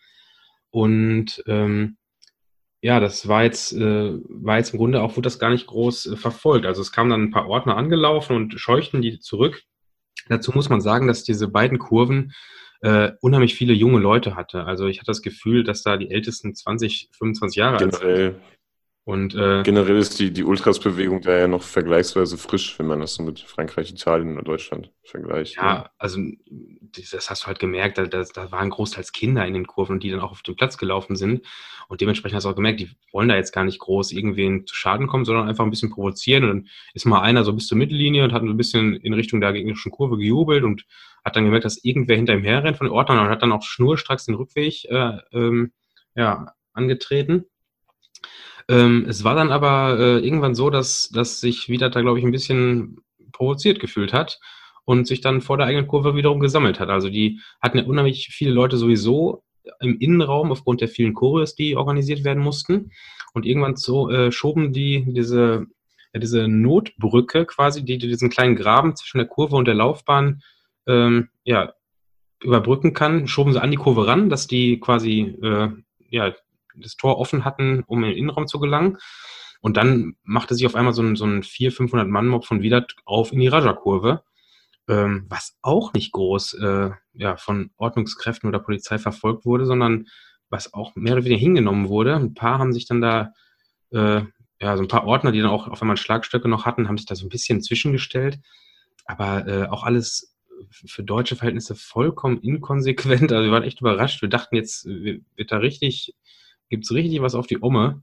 [0.71, 1.97] Und ähm,
[2.83, 6.07] ja, das war jetzt, äh, war jetzt im Grunde auch, wurde das gar nicht groß
[6.07, 6.67] äh, verfolgt.
[6.67, 9.63] Also es kamen dann ein paar Ordner angelaufen und scheuchten die zurück.
[10.29, 12.33] Dazu muss man sagen, dass diese beiden Kurven
[12.81, 14.67] äh, unheimlich viele junge Leute hatte.
[14.67, 18.35] Also ich hatte das Gefühl, dass da die ältesten 20, 25 Jahre alt sind.
[19.07, 23.15] Und, äh, Generell ist die, die Ultras-Bewegung da ja noch vergleichsweise frisch, wenn man das
[23.15, 25.57] so mit Frankreich, Italien oder Deutschland vergleicht.
[25.57, 25.91] Ja, ja.
[25.99, 26.21] also
[27.13, 30.11] das hast du halt gemerkt, da, da, da waren großteils Kinder in den Kurven, die
[30.11, 31.45] dann auch auf den Platz gelaufen sind.
[31.89, 34.75] Und dementsprechend hast du auch gemerkt, die wollen da jetzt gar nicht groß irgendwen zu
[34.75, 36.45] Schaden kommen, sondern einfach ein bisschen provozieren.
[36.45, 39.43] Und dann ist mal einer so bis zur Mittellinie und hat ein bisschen in Richtung
[39.43, 40.87] der gegnerischen Kurve gejubelt und
[41.23, 43.63] hat dann gemerkt, dass irgendwer hinter ihm herrennt von den Ordnern und hat dann auch
[43.63, 45.73] schnurstracks den Rückweg äh, ähm,
[46.15, 47.45] ja, angetreten.
[48.69, 52.25] Ähm, es war dann aber äh, irgendwann so, dass, dass sich wieder da, glaube ich,
[52.25, 52.99] ein bisschen
[53.33, 54.41] provoziert gefühlt hat
[54.85, 56.89] und sich dann vor der eigenen Kurve wiederum gesammelt hat.
[56.89, 59.43] Also die hatten ja unheimlich viele Leute sowieso
[59.81, 62.91] im Innenraum aufgrund der vielen Choreos, die organisiert werden mussten.
[63.33, 65.67] Und irgendwann so äh, schoben die diese,
[66.13, 70.43] ja, diese Notbrücke quasi, die, die diesen kleinen Graben zwischen der Kurve und der Laufbahn
[70.87, 71.73] ähm, ja,
[72.43, 75.71] überbrücken kann, schoben sie an die Kurve ran, dass die quasi äh,
[76.11, 76.35] ja,
[76.75, 78.99] das Tor offen hatten, um in den Innenraum zu gelangen.
[79.61, 82.87] Und dann machte sich auf einmal so ein, so ein 400, 500 Mann-Mob von wieder
[83.07, 84.23] auf in die Raja-Kurve,
[84.89, 90.07] ähm, was auch nicht groß äh, ja, von Ordnungskräften oder Polizei verfolgt wurde, sondern
[90.51, 92.15] was auch mehr oder weniger hingenommen wurde.
[92.15, 93.33] Ein paar haben sich dann da,
[93.91, 94.23] äh,
[94.61, 97.07] ja, so ein paar Ordner, die dann auch auf einmal Schlagstöcke noch hatten, haben sich
[97.07, 98.41] da so ein bisschen zwischengestellt.
[99.07, 100.37] Aber äh, auch alles
[100.71, 103.33] für deutsche Verhältnisse vollkommen inkonsequent.
[103.33, 104.23] Also wir waren echt überrascht.
[104.23, 106.15] Wir dachten jetzt, wird da richtig
[106.69, 108.03] gibt es richtig was auf die Omme.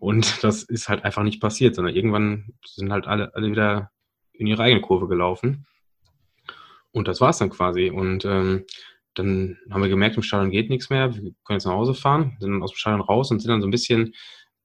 [0.00, 3.90] Und das ist halt einfach nicht passiert, sondern irgendwann sind halt alle, alle wieder
[4.32, 5.66] in ihre eigene Kurve gelaufen.
[6.90, 7.90] Und das war es dann quasi.
[7.90, 8.64] Und ähm,
[9.14, 11.14] dann haben wir gemerkt, im Stadion geht nichts mehr.
[11.14, 13.60] Wir können jetzt nach Hause fahren, sind dann aus dem Stadion raus und sind dann
[13.60, 14.14] so ein bisschen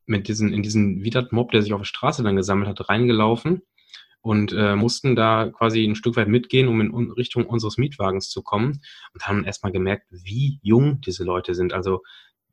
[0.06, 3.62] mit diesen, in diesen Widat-Mob, der sich auf der Straße dann gesammelt hat, reingelaufen
[4.22, 8.42] und äh, mussten da quasi ein Stück weit mitgehen, um in Richtung unseres Mietwagens zu
[8.42, 8.82] kommen
[9.14, 11.74] und haben erstmal gemerkt, wie jung diese Leute sind.
[11.74, 12.02] Also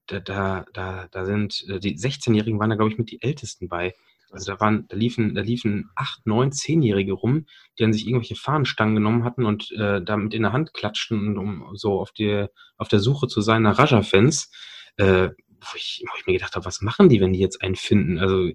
[0.06, 3.68] da, da, da, da sind äh, die 16-Jährigen waren da, glaube ich, mit die Ältesten
[3.68, 3.94] bei.
[4.30, 7.46] Also da waren, da liefen, da liefen acht, neun, zehnjährige rum,
[7.78, 11.70] die dann sich irgendwelche Fahnenstangen genommen hatten und äh, damit in der Hand klatschten, um
[11.74, 14.50] so auf der auf der Suche zu sein nach Raja-Fans.
[14.96, 15.28] Äh,
[15.60, 18.18] wo, ich, wo ich mir gedacht habe, was machen die, wenn die jetzt einen finden?
[18.18, 18.50] Also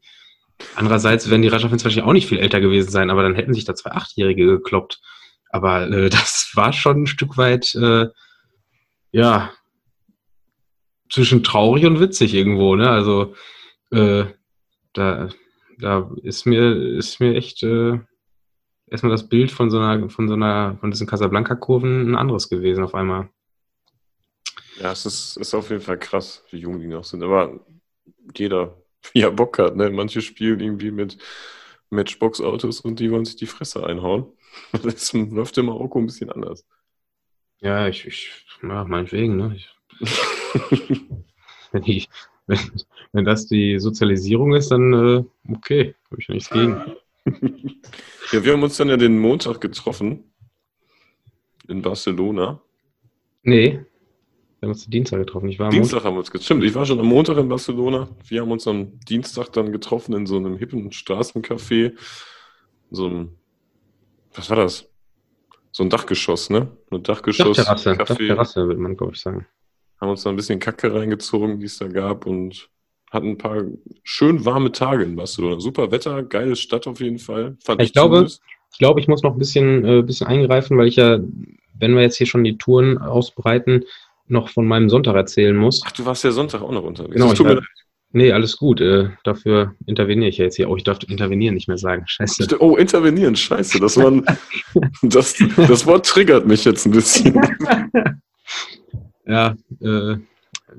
[0.75, 3.65] andererseits werden die Raja-Fans wahrscheinlich auch nicht viel älter gewesen sein, aber dann hätten sich
[3.65, 4.99] da zwei Achtjährige gekloppt.
[5.49, 8.07] Aber äh, das war schon ein Stück weit, äh,
[9.11, 9.51] ja,
[11.09, 12.89] zwischen traurig und witzig irgendwo, ne?
[12.89, 13.35] Also
[13.91, 14.25] äh,
[14.93, 15.29] da,
[15.79, 17.99] da ist mir, ist mir echt äh,
[18.87, 22.83] erstmal das Bild von so einer, von so einer, von diesen Casablanca-Kurven ein anderes gewesen
[22.83, 23.29] auf einmal.
[24.79, 27.23] Ja, es ist, ist auf jeden Fall krass, wie jung die noch sind.
[27.23, 27.59] Aber
[28.35, 28.77] jeder,
[29.13, 29.89] wie er Bock hat, ne?
[29.89, 31.17] Manche spielen irgendwie mit
[31.89, 34.25] Matchbox-Autos und die wollen sich die Fresse einhauen.
[34.83, 36.65] Das läuft in Marokko ein bisschen anders.
[37.61, 39.55] Ja, ich, ich ja, meinetwegen, ne?
[39.55, 39.69] Ich,
[41.71, 42.09] wenn, ich,
[42.47, 42.59] wenn,
[43.11, 46.81] wenn, das die Sozialisierung ist, dann äh, okay, habe ich nichts gegen.
[48.31, 50.23] Ja, wir haben uns dann ja den Montag getroffen.
[51.67, 52.61] in Barcelona?
[53.43, 53.85] Nee.
[54.59, 55.47] Wir haben uns Dienstag getroffen.
[55.47, 56.45] Ich war Dienstag haben wir uns getroffen.
[56.45, 58.09] Stimmt, ich war schon am Montag in Barcelona.
[58.27, 61.93] Wir haben uns am Dienstag dann getroffen in so einem hippen Straßencafé.
[62.91, 63.29] So ein,
[64.33, 64.89] was war das?
[65.71, 66.67] So ein Dachgeschoss, ne?
[66.91, 67.57] Ein Dachgeschoss.
[67.57, 69.45] Dachterrasse, Dachterrasse würde man, glaube ich, sagen.
[69.99, 72.69] Haben uns da ein bisschen Kacke reingezogen, die es da gab und
[73.11, 73.63] hatten ein paar
[74.03, 75.59] schön warme Tage in Barcelona.
[75.59, 77.57] Super Wetter, geile Stadt auf jeden Fall.
[77.63, 80.87] Fand ich, ich glaube, ich glaube, ich muss noch ein bisschen, äh, bisschen eingreifen, weil
[80.87, 81.19] ich ja,
[81.79, 83.83] wenn wir jetzt hier schon die Touren ausbreiten,
[84.27, 85.81] noch von meinem Sonntag erzählen muss.
[85.85, 87.15] Ach, du warst ja Sonntag auch noch unterwegs.
[87.15, 87.63] Genau, tut leid.
[88.11, 88.81] Nee, alles gut.
[88.81, 90.69] Äh, dafür interveniere ich ja jetzt hier.
[90.69, 92.03] Oh, ich darf intervenieren nicht mehr sagen.
[92.07, 92.59] Scheiße.
[92.59, 93.79] Oh, intervenieren, scheiße.
[93.79, 94.11] Das, war
[95.03, 97.39] das, das Wort triggert mich jetzt ein bisschen.
[99.25, 100.17] ja, äh,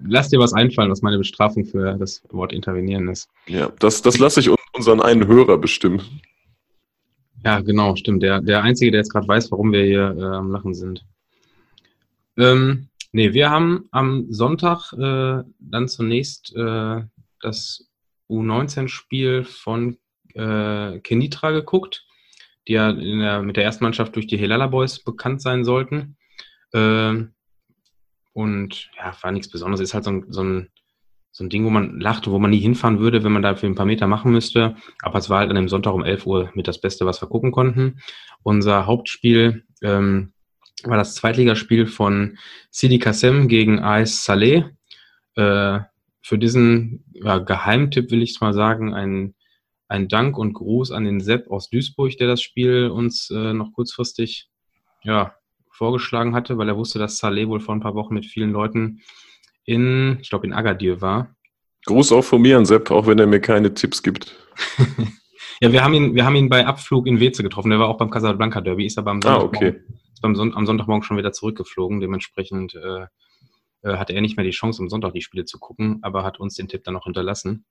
[0.02, 3.28] lass dir was einfallen, was meine Bestrafung für das Wort intervenieren ist.
[3.46, 6.02] Ja, das, das lasse ich unseren einen Hörer bestimmen.
[7.44, 8.22] Ja, genau, stimmt.
[8.22, 11.06] Der, der Einzige, der jetzt gerade weiß, warum wir hier äh, am Lachen sind.
[12.36, 17.02] Ähm, nee, wir haben am Sonntag äh, dann zunächst äh,
[17.40, 17.88] das
[18.28, 19.96] U19-Spiel von
[20.34, 22.06] äh, Kenitra geguckt,
[22.68, 26.16] die ja der, mit der ersten Mannschaft durch die Helala Boys bekannt sein sollten.
[26.72, 27.32] Ähm,
[28.32, 29.80] und ja, war nichts Besonderes.
[29.80, 30.68] Ist halt so ein, so ein,
[31.32, 33.74] so ein Ding, wo man lacht, wo man nie hinfahren würde, wenn man dafür ein
[33.74, 34.76] paar Meter machen müsste.
[35.02, 37.28] Aber es war halt an dem Sonntag um 11 Uhr mit das Beste, was wir
[37.28, 38.00] gucken konnten.
[38.42, 40.32] Unser Hauptspiel ähm,
[40.84, 42.38] war das Zweitligaspiel von
[42.70, 44.64] Sidi Kassem gegen AS Saleh.
[45.36, 45.80] Äh,
[46.22, 49.34] für diesen ja, Geheimtipp will ich es mal sagen, ein,
[49.88, 53.72] ein Dank und Gruß an den Sepp aus Duisburg, der das Spiel uns äh, noch
[53.72, 54.48] kurzfristig
[55.02, 55.34] ja,
[55.80, 59.00] vorgeschlagen hatte, weil er wusste, dass Saleh wohl vor ein paar Wochen mit vielen Leuten
[59.64, 61.34] in, ich glaube, in Agadir war.
[61.86, 64.36] Gruß auch von mir an Sepp, auch wenn er mir keine Tipps gibt.
[65.62, 67.70] ja, wir haben ihn, wir haben ihn bei Abflug in Weze getroffen.
[67.70, 69.80] Der war auch beim Casablanca Derby, ist aber am ah, okay.
[70.20, 72.00] Son am Sonntagmorgen schon wieder zurückgeflogen.
[72.00, 73.06] Dementsprechend äh,
[73.82, 76.38] äh, hatte er nicht mehr die Chance, am Sonntag die Spiele zu gucken, aber hat
[76.38, 77.64] uns den Tipp dann noch hinterlassen.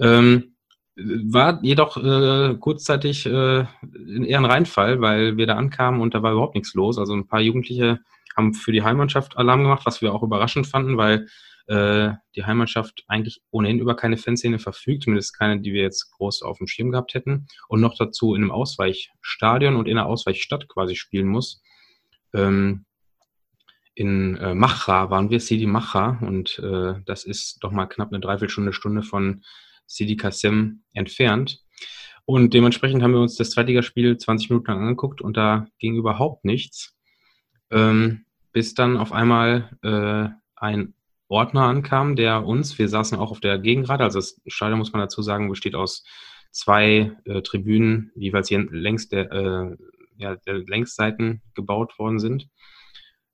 [0.00, 0.55] Ähm,
[0.96, 6.32] war jedoch äh, kurzzeitig äh, eher ein Reinfall, weil wir da ankamen und da war
[6.32, 6.98] überhaupt nichts los.
[6.98, 8.00] Also ein paar Jugendliche
[8.34, 11.26] haben für die Heimmannschaft Alarm gemacht, was wir auch überraschend fanden, weil
[11.66, 16.42] äh, die Heimmannschaft eigentlich ohnehin über keine Fanszene verfügt, zumindest keine, die wir jetzt groß
[16.42, 20.68] auf dem Schirm gehabt hätten, und noch dazu in einem Ausweichstadion und in einer Ausweichstadt
[20.68, 21.62] quasi spielen muss.
[22.32, 22.84] Ähm,
[23.94, 28.20] in äh, Machra waren wir, Sidi Machra, und äh, das ist doch mal knapp eine
[28.20, 29.42] Dreiviertelstunde, Stunde von
[29.86, 31.62] Sidi Kassem entfernt.
[32.24, 36.44] Und dementsprechend haben wir uns das Zweitligaspiel 20 Minuten lang angeguckt und da ging überhaupt
[36.44, 36.96] nichts.
[37.70, 40.94] Ähm, bis dann auf einmal äh, ein
[41.28, 45.02] Ordner ankam, der uns, wir saßen auch auf der Gegengrade, also das Stadion muss man
[45.02, 46.04] dazu sagen, besteht aus
[46.50, 49.76] zwei äh, Tribünen, die jeweils längs der, äh,
[50.16, 52.48] ja, der Längsseiten gebaut worden sind.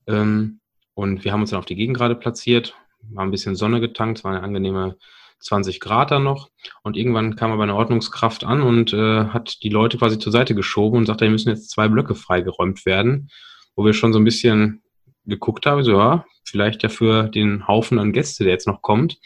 [0.07, 0.61] Ähm,
[0.95, 4.25] und wir haben uns dann auf die Gegengrade platziert, war ein bisschen Sonne getankt, es
[4.25, 4.97] war eine angenehme
[5.43, 6.51] 20 Grad dann noch.
[6.83, 10.55] Und irgendwann kam aber eine Ordnungskraft an und äh, hat die Leute quasi zur Seite
[10.55, 13.29] geschoben und sagte, hier müssen jetzt zwei Blöcke freigeräumt werden.
[13.75, 14.83] Wo wir schon so ein bisschen
[15.25, 19.19] geguckt haben, so ja, vielleicht ja für den Haufen an Gäste, der jetzt noch kommt.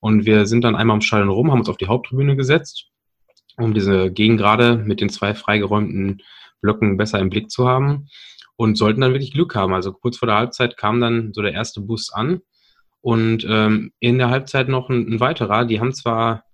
[0.00, 2.88] Und wir sind dann einmal am Stadion rum, haben uns auf die Haupttribüne gesetzt,
[3.56, 6.22] um diese Gegengrade mit den zwei freigeräumten
[6.60, 8.08] Blöcken besser im Blick zu haben
[8.56, 9.74] und sollten dann wirklich Glück haben.
[9.74, 12.40] Also kurz vor der Halbzeit kam dann so der erste Bus an
[13.02, 15.64] und ähm, in der Halbzeit noch ein, ein, weiterer.
[15.66, 16.44] Die haben zwar,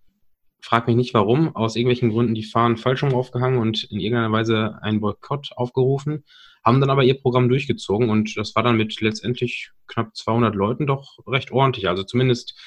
[0.61, 4.79] frag mich nicht warum, aus irgendwelchen Gründen die Fahnen falsch aufgehangen und in irgendeiner Weise
[4.83, 6.25] einen Boykott aufgerufen,
[6.65, 10.87] haben dann aber ihr Programm durchgezogen und das war dann mit letztendlich knapp 200 Leuten
[10.87, 11.89] doch recht ordentlich.
[11.89, 12.59] Also zumindest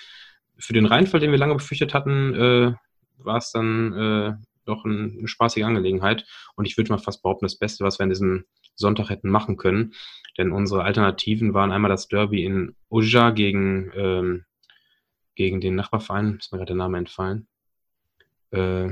[0.57, 2.73] für den Reinfall, den wir lange befürchtet hatten, äh,
[3.17, 4.33] war es dann äh,
[4.65, 6.25] doch ein, eine spaßige Angelegenheit.
[6.55, 8.45] Und ich würde mal fast behaupten, das Beste, was wir an diesem
[8.81, 9.93] Sonntag hätten machen können.
[10.37, 14.45] Denn unsere Alternativen waren einmal das Derby in Uja gegen, ähm,
[15.35, 17.47] gegen den Nachbarverein, ist mir gerade der Name entfallen.
[18.51, 18.89] Äh,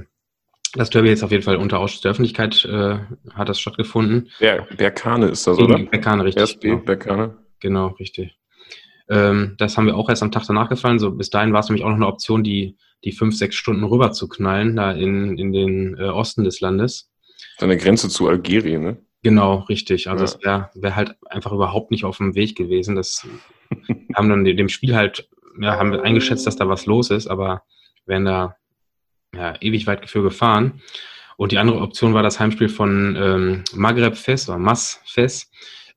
[0.74, 3.00] das Derby jetzt auf jeden Fall unter Ausschuss der Öffentlichkeit äh,
[3.34, 4.30] hat das stattgefunden.
[4.40, 5.80] Ber Berkane ist das, oder?
[5.80, 6.44] Berkane, richtig.
[6.44, 6.78] RSB, genau.
[6.78, 7.38] Berkane.
[7.60, 8.38] Genau, richtig.
[9.10, 11.00] Ähm, das haben wir auch erst am Tag danach gefallen.
[11.00, 13.84] So, bis dahin war es nämlich auch noch eine Option, die, die fünf, sechs Stunden
[13.84, 17.10] rüber zu knallen, da in, in den äh, Osten des Landes.
[17.58, 18.98] An der Grenze zu Algerien, ne?
[19.22, 20.10] Genau, richtig.
[20.10, 22.96] Also es wäre wär halt einfach überhaupt nicht auf dem Weg gewesen.
[22.96, 23.28] Das
[24.16, 25.28] haben dann dem Spiel halt,
[25.60, 27.64] ja, haben wir eingeschätzt, dass da was los ist, aber
[28.06, 28.56] wären da
[29.34, 30.82] ja, ewig weit für gefahren.
[31.38, 35.50] Und die andere Option war das Heimspiel von ähm, Maghreb Fes oder Mas Fes,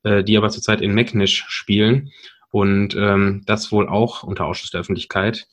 [0.03, 2.13] äh, die aber zurzeit in Meknisch spielen.
[2.51, 5.47] Und ähm, das wohl auch unter Ausschuss der Öffentlichkeit,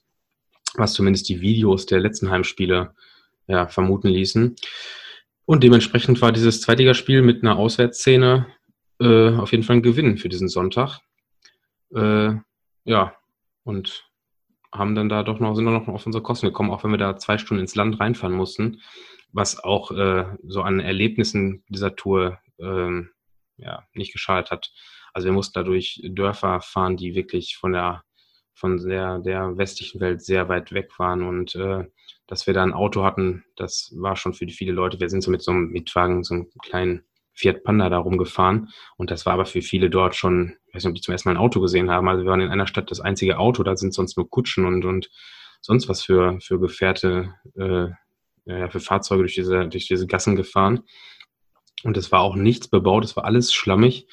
[0.75, 2.93] was zumindest die Videos der letzten Heimspiele
[3.47, 4.55] ja, vermuten ließen.
[5.49, 8.45] Und dementsprechend war dieses Zweitligaspiel mit einer Auswärtsszene
[8.99, 10.99] äh, auf jeden Fall ein Gewinn für diesen Sonntag.
[11.91, 12.35] Äh,
[12.83, 13.15] ja,
[13.63, 14.07] und
[14.71, 17.17] haben dann da doch noch, sind noch auf unsere Kosten gekommen, auch wenn wir da
[17.17, 18.81] zwei Stunden ins Land reinfahren mussten,
[19.31, 23.09] was auch äh, so an Erlebnissen dieser Tour ähm,
[23.57, 24.71] ja, nicht geschadet hat.
[25.13, 28.03] Also wir mussten da durch Dörfer fahren, die wirklich von der
[28.53, 31.85] von der, der westlichen Welt sehr weit weg waren und äh,
[32.29, 34.99] dass wir da ein Auto hatten, das war schon für viele Leute.
[34.99, 37.01] Wir sind so mit so einem Mietwagen, so einem kleinen
[37.33, 38.69] Fiat Panda da rumgefahren.
[38.97, 41.27] Und das war aber für viele dort schon, ich weiß nicht, ob die zum ersten
[41.29, 42.07] Mal ein Auto gesehen haben.
[42.07, 44.85] Also wir waren in einer Stadt das einzige Auto, da sind sonst nur Kutschen und,
[44.85, 45.09] und
[45.59, 47.87] sonst was für, für Gefährte, äh,
[48.45, 50.81] ja, für Fahrzeuge durch diese, durch diese Gassen gefahren.
[51.83, 54.07] Und es war auch nichts bebaut, es war alles schlammig.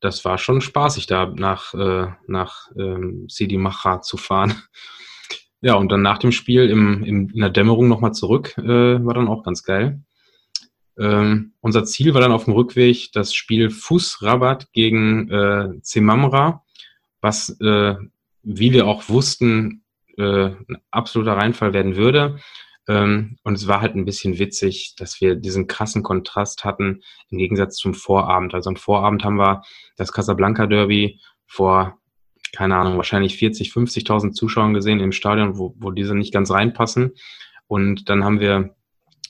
[0.00, 4.54] Das war schon spaßig, da nach, äh, nach ähm, Sidi Macha zu fahren.
[5.64, 9.14] Ja, und dann nach dem Spiel im, im, in der Dämmerung nochmal zurück, äh, war
[9.14, 10.02] dann auch ganz geil.
[10.98, 16.62] Ähm, unser Ziel war dann auf dem Rückweg das Spiel Fußrabat gegen äh, Zemamra,
[17.22, 17.94] was, äh,
[18.42, 19.84] wie wir auch wussten,
[20.18, 22.40] äh, ein absoluter Reinfall werden würde.
[22.86, 27.00] Ähm, und es war halt ein bisschen witzig, dass wir diesen krassen Kontrast hatten
[27.30, 28.52] im Gegensatz zum Vorabend.
[28.52, 29.62] Also am Vorabend haben wir
[29.96, 31.98] das Casablanca Derby vor
[32.54, 37.12] keine Ahnung, wahrscheinlich 40, 50.000 Zuschauern gesehen im Stadion, wo, wo diese nicht ganz reinpassen.
[37.66, 38.74] Und dann haben wir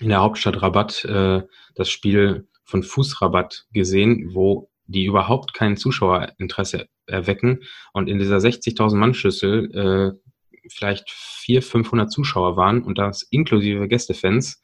[0.00, 1.42] in der Hauptstadt Rabat äh,
[1.74, 7.60] das Spiel von Fußrabat gesehen, wo die überhaupt kein Zuschauerinteresse erwecken
[7.92, 14.62] und in dieser 60.000 Mann-Schüssel äh, vielleicht 400, 500 Zuschauer waren und das inklusive Gästefans.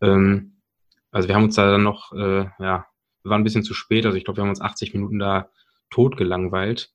[0.00, 0.60] Ähm,
[1.10, 2.86] also wir haben uns da dann noch, äh, ja,
[3.22, 5.50] wir waren ein bisschen zu spät, also ich glaube, wir haben uns 80 Minuten da
[5.90, 6.92] tot gelangweilt.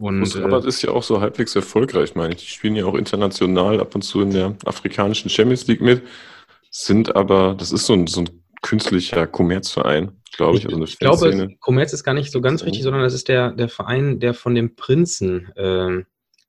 [0.00, 2.40] Und, und Rabat äh, ist ja auch so halbwegs erfolgreich, meine ich.
[2.40, 6.02] Die spielen ja auch international ab und zu in der afrikanischen Champions League mit,
[6.70, 8.30] sind aber, das ist so ein, so ein
[8.62, 10.64] künstlicher Kommerzverein, glaube ich.
[10.64, 13.52] Ich, also ich glaube, Kommerz ist gar nicht so ganz richtig, sondern das ist der,
[13.52, 16.02] der Verein, der von dem Prinzen äh,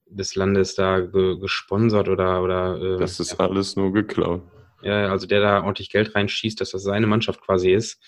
[0.05, 2.41] des Landes da ge, gesponsert oder.
[2.41, 3.39] oder äh, das ist ja.
[3.39, 4.43] alles nur geklaut.
[4.81, 7.99] Ja, also der da ordentlich Geld reinschießt, dass das seine Mannschaft quasi ist.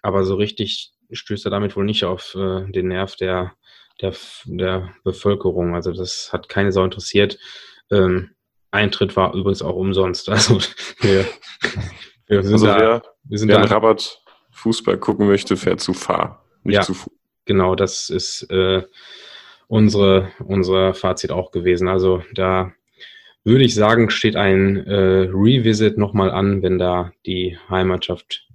[0.00, 3.52] Aber so richtig stößt er damit wohl nicht auf äh, den Nerv der
[4.00, 5.74] der, der Bevölkerung.
[5.74, 7.38] Also das hat keine Sau interessiert.
[7.90, 8.30] Ähm,
[8.70, 10.28] Eintritt war übrigens auch umsonst.
[10.38, 10.58] Also
[11.00, 11.26] wir,
[12.26, 15.94] wir sind also da, wer, wir sind wer da, Rabatt Fußball gucken möchte, fährt zu
[15.94, 17.12] Fahr, nicht ja, zu Fuß.
[17.46, 18.82] Genau, das ist äh,
[19.66, 21.88] unsere, unser Fazit auch gewesen.
[21.88, 22.72] Also da
[23.44, 28.46] würde ich sagen, steht ein äh, Revisit nochmal an, wenn da die Heimatschaft.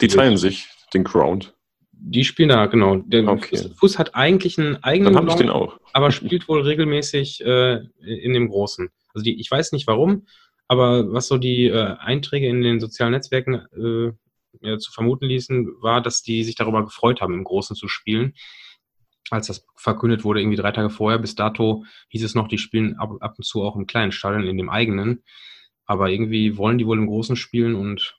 [0.00, 1.54] Die teilen sich den Ground.
[2.00, 2.96] Die spielen da, genau.
[2.96, 3.70] Der okay.
[3.76, 5.78] Fuß hat eigentlich einen eigenen Dann Ballon, ich den auch.
[5.92, 8.88] aber spielt wohl regelmäßig äh, in dem Großen.
[9.12, 10.26] Also die, ich weiß nicht warum,
[10.68, 14.12] aber was so die äh, Einträge in den sozialen Netzwerken äh,
[14.60, 18.34] ja, zu vermuten ließen, war, dass die sich darüber gefreut haben, im Großen zu spielen.
[19.30, 22.96] Als das verkündet wurde, irgendwie drei Tage vorher, bis dato hieß es noch, die spielen
[22.96, 25.22] ab, ab und zu auch im kleinen Stadion, in dem eigenen.
[25.84, 28.18] Aber irgendwie wollen die wohl im Großen spielen und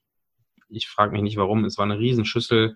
[0.69, 1.65] ich frage mich nicht warum.
[1.65, 2.75] Es war eine Riesenschüssel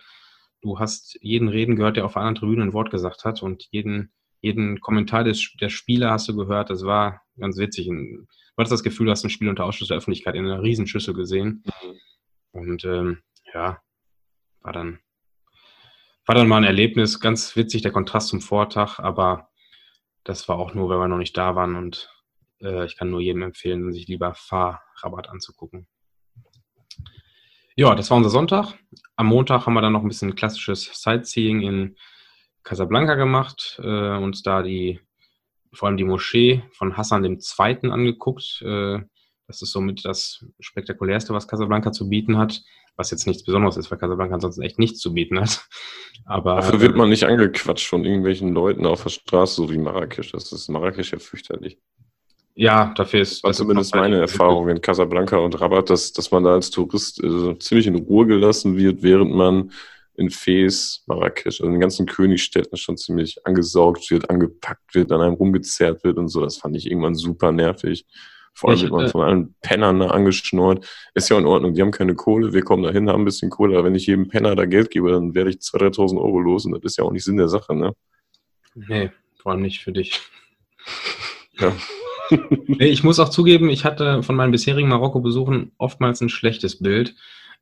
[0.64, 4.12] du hast jeden Reden gehört, der auf einer Tribüne ein Wort gesagt hat und jeden,
[4.40, 6.70] jeden Kommentar des, der Spieler hast du gehört.
[6.70, 7.88] Das war ganz witzig.
[7.88, 8.26] Du
[8.58, 11.64] hattest das Gefühl, du hast ein Spiel unter Ausschluss der Öffentlichkeit in einer Riesenschüssel gesehen.
[11.66, 12.60] Mhm.
[12.60, 13.22] Und ähm,
[13.54, 13.82] ja,
[14.62, 15.00] war dann,
[16.26, 17.20] war dann mal ein Erlebnis.
[17.20, 19.50] Ganz witzig, der Kontrast zum Vortag, aber
[20.24, 22.10] das war auch nur, weil wir noch nicht da waren und
[22.62, 25.88] äh, ich kann nur jedem empfehlen, sich lieber Fahrrabatt anzugucken.
[27.76, 28.76] Ja, das war unser Sonntag.
[29.16, 31.96] Am Montag haben wir dann noch ein bisschen klassisches Sightseeing in
[32.64, 35.00] Casablanca gemacht, äh, uns da die,
[35.74, 37.90] vor allem die Moschee von Hassan II.
[37.90, 38.62] angeguckt.
[38.62, 39.00] Äh,
[39.48, 42.62] das ist somit das spektakulärste, was Casablanca zu bieten hat.
[42.96, 45.68] Was jetzt nichts Besonderes ist, weil Casablanca ansonsten echt nichts zu bieten hat.
[46.26, 50.32] Aber, Dafür wird man nicht angequatscht von irgendwelchen Leuten auf der Straße, so wie Marrakesch.
[50.32, 51.80] Das ist Marrakesch ja fürchterlich.
[52.56, 53.44] Ja, dafür ist.
[53.44, 57.58] War zumindest meine Erfahrung in Casablanca und Rabat, dass, dass man da als Tourist äh,
[57.58, 59.72] ziemlich in Ruhe gelassen wird, während man
[60.16, 65.22] in Fes, Marrakesch, also in den ganzen Königstädten schon ziemlich angesaugt wird, angepackt wird, an
[65.22, 66.42] einem rumgezerrt wird und so.
[66.42, 68.06] Das fand ich irgendwann super nervig.
[68.54, 70.86] Vor allem wird man von allen Pennern da angeschnurrt.
[71.16, 73.50] Ist ja in Ordnung, die haben keine Kohle, wir kommen da hin, haben ein bisschen
[73.50, 76.40] Kohle, aber wenn ich jedem Penner da Geld gebe, dann werde ich 2.000, 3.000 Euro
[76.40, 77.94] los und das ist ja auch nicht Sinn der Sache, ne?
[78.76, 79.10] Nee,
[79.42, 80.22] vor allem nicht für dich.
[81.60, 81.74] Ja
[82.80, 87.16] ich muss auch zugeben, ich hatte von meinen bisherigen Marokko-Besuchen oftmals ein schlechtes Bild.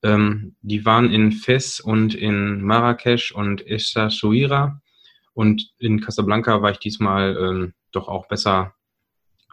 [0.03, 4.82] Ähm, die waren in Fes und in Marrakesch und Essaouira
[5.34, 8.74] und in Casablanca war ich diesmal ähm, doch auch besser,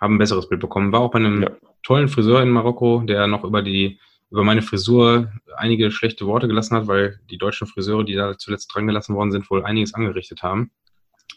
[0.00, 0.92] habe ein besseres Bild bekommen.
[0.92, 1.50] War auch bei einem ja.
[1.82, 3.98] tollen Friseur in Marokko, der noch über die
[4.30, 8.74] über meine Frisur einige schlechte Worte gelassen hat, weil die deutschen Friseure, die da zuletzt
[8.74, 10.70] dran gelassen worden sind, wohl einiges angerichtet haben.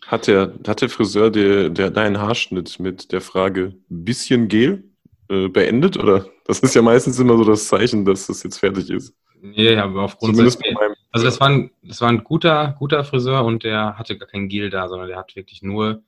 [0.08, 4.84] Hat der, hat der Friseur der, der, deinen Haarschnitt mit der Frage bisschen Gel
[5.30, 5.98] äh, beendet?
[5.98, 9.14] Oder das ist ja meistens immer so das Zeichen, dass das jetzt fertig ist.
[9.44, 10.76] Nee, aber aufgrund Zumindest des.
[11.12, 14.48] Also das war ein, das war ein guter, guter Friseur und der hatte gar kein
[14.48, 16.04] Gel da, sondern der hat wirklich nur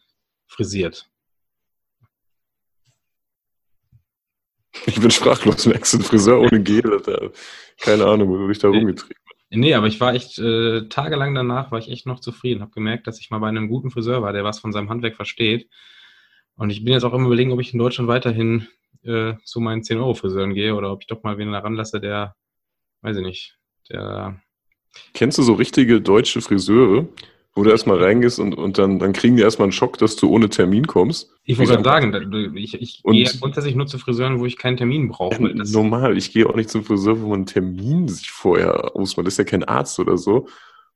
[0.47, 1.09] frisiert.
[4.85, 7.31] Ich bin sprachlos, merkst du, ein Friseur ohne Gel,
[7.79, 9.22] keine Ahnung, wo du dich da rumgetrieben
[9.55, 12.61] Nee, aber ich war echt, äh, tagelang danach war ich echt noch zufrieden.
[12.61, 15.15] Habe gemerkt, dass ich mal bei einem guten Friseur war, der was von seinem Handwerk
[15.15, 15.69] versteht.
[16.55, 18.67] Und ich bin jetzt auch immer überlegen, ob ich in Deutschland weiterhin
[19.03, 22.35] äh, zu meinen 10-Euro-Friseuren gehe oder ob ich doch mal wen heranlasse, der,
[23.01, 23.57] weiß ich nicht,
[23.89, 24.41] der.
[25.13, 27.07] Kennst du so richtige deutsche Friseure,
[27.55, 30.27] wo du erstmal reingehst und, und dann, dann kriegen die erstmal einen Schock, dass du
[30.29, 31.29] ohne Termin kommst?
[31.43, 34.77] Ich wollte gerade sagen, ich, ich Und- gehe grundsätzlich nur zu Friseuren, wo ich keinen
[34.77, 35.53] Termin brauche.
[35.53, 39.27] das- Normal, ich gehe auch nicht zum Friseur, wo man einen Termin sich vorher ausmacht.
[39.27, 40.47] Das ist ja kein Arzt oder so.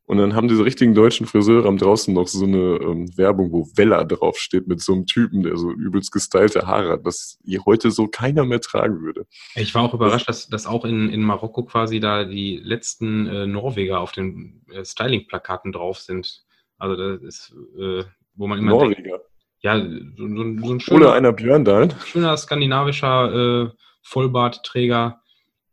[0.10, 3.68] Und dann haben diese richtigen deutschen Friseure am draußen noch so eine ähm, Werbung, wo
[3.76, 7.92] Weller draufsteht mit so einem Typen, der so übelst gestylte Haare hat, was hier heute
[7.92, 9.28] so keiner mehr tragen würde.
[9.56, 13.46] Ich war auch überrascht, dass, dass auch in, in Marokko quasi da die letzten äh,
[13.48, 16.46] Norweger auf den äh, Styling-Plakaten drauf sind.
[16.78, 18.04] Also das ist, äh,
[18.36, 19.22] wo man immer denkt, Norweger.
[19.62, 21.90] ja, so, so, ein- so ein Oder schöner, einer Björndal.
[22.06, 23.70] schöner skandinavischer äh,
[24.04, 25.22] Vollbartträger.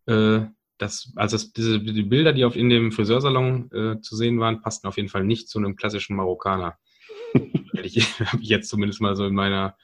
[0.07, 0.41] Äh,
[0.79, 4.61] das, also das, diese, die Bilder, die auf in dem Friseursalon äh, zu sehen waren,
[4.61, 6.77] passten auf jeden Fall nicht zu einem klassischen Marokkaner.
[7.33, 9.77] Hätte ich, habe ich jetzt zumindest mal so in meiner,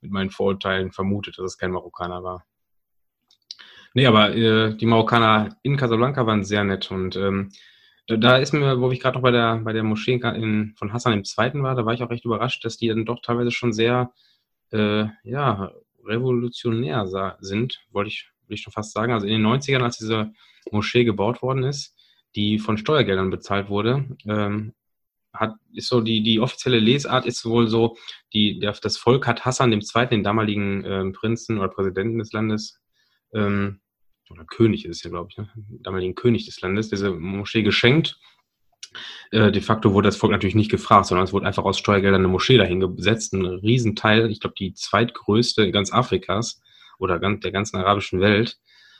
[0.00, 2.44] mit meinen Vorurteilen vermutet, dass es kein Marokkaner war.
[3.94, 7.50] Nee, aber äh, die Marokkaner in Casablanca waren sehr nett und ähm,
[8.06, 11.24] da, ist mir, wo ich gerade noch bei der, bei der Moschee in, von Hassan
[11.24, 14.12] Zweiten war, da war ich auch recht überrascht, dass die dann doch teilweise schon sehr
[14.70, 15.72] äh, ja,
[16.04, 17.06] revolutionär
[17.40, 19.12] sind, wollte ich, will ich schon fast sagen.
[19.12, 20.32] Also in den 90ern, als diese
[20.70, 21.94] Moschee gebaut worden ist,
[22.36, 24.74] die von Steuergeldern bezahlt wurde, ähm,
[25.32, 27.96] hat, ist so die, die offizielle Lesart ist wohl so,
[28.32, 32.80] die, der, das Volk hat Hassan Zweiten, den damaligen ähm, Prinzen oder Präsidenten des Landes,
[33.34, 33.80] ähm,
[34.30, 35.48] oder König ist es ja, glaube ich, ne?
[35.82, 38.18] damaligen König des Landes, diese Moschee geschenkt.
[39.30, 42.22] Äh, de facto wurde das Volk natürlich nicht gefragt, sondern es wurde einfach aus Steuergeldern
[42.22, 46.62] eine Moschee dahin gesetzt, ein Riesenteil, ich glaube die zweitgrößte ganz Afrikas
[46.98, 48.58] oder ganz, der ganzen arabischen Welt.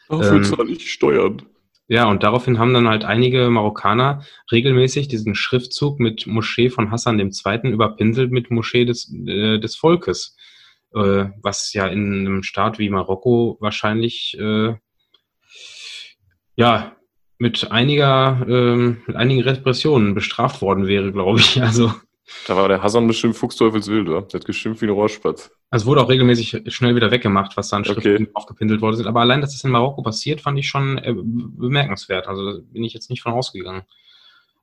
[0.08, 1.42] Dafür Ähm, zahle ich Steuern.
[1.88, 7.20] Ja, und daraufhin haben dann halt einige Marokkaner regelmäßig diesen Schriftzug mit Moschee von Hassan
[7.20, 7.70] II.
[7.70, 10.36] überpinselt mit Moschee des, äh, des Volkes.
[10.94, 14.74] Äh, was ja in einem Staat wie Marokko wahrscheinlich äh,
[16.56, 16.92] ja
[17.38, 21.60] mit einiger, ähm, mit einigen Repressionen bestraft worden wäre, glaube ich.
[21.62, 21.92] Also
[22.46, 24.22] Da war der Hassan bestimmt Fuchsteufelswild, oder?
[24.22, 25.50] Der hat geschimpft wie ein Rohrspatz.
[25.70, 28.00] Also es wurde auch regelmäßig schnell wieder weggemacht, was dann Okay.
[28.00, 29.06] Schriften aufgepinselt worden sind.
[29.06, 32.26] Aber allein, dass das in Marokko passiert, fand ich schon äh, bemerkenswert.
[32.26, 33.82] Also da bin ich jetzt nicht von ausgegangen.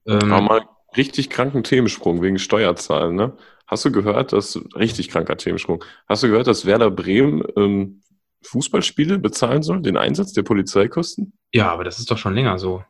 [0.08, 0.62] Ähm, Aber mal
[0.98, 3.34] richtig kranken Themensprung wegen Steuerzahlen, ne?
[3.66, 8.03] Hast du gehört, dass, richtig kranker Themensprung, hast du gehört, dass Werder Bremen ähm,
[8.44, 11.34] Fußballspiele bezahlen soll, den Einsatz der Polizeikosten?
[11.54, 12.84] ja, aber das ist doch schon länger so.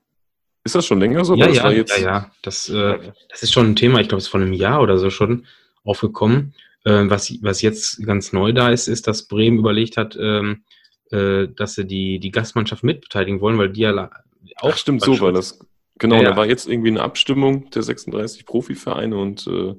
[0.63, 1.35] Ist das schon länger so?
[1.35, 2.31] ja, ja, ja, ja.
[2.41, 4.97] Das, äh, das ist schon ein Thema, ich glaube, es ist vor einem Jahr oder
[4.97, 5.45] so schon
[5.83, 6.53] aufgekommen.
[6.85, 10.63] Ähm, was, was jetzt ganz neu da ist, ist, dass Bremen überlegt hat, ähm,
[11.11, 14.09] äh, dass sie die, die Gastmannschaft mitbeteiligen wollen, weil die ja
[14.57, 14.71] auch.
[14.71, 15.59] Ach, stimmt, so war das.
[15.99, 16.29] Genau, Ja, ja.
[16.31, 19.75] da war jetzt irgendwie eine Abstimmung der 36 Profivereine und äh,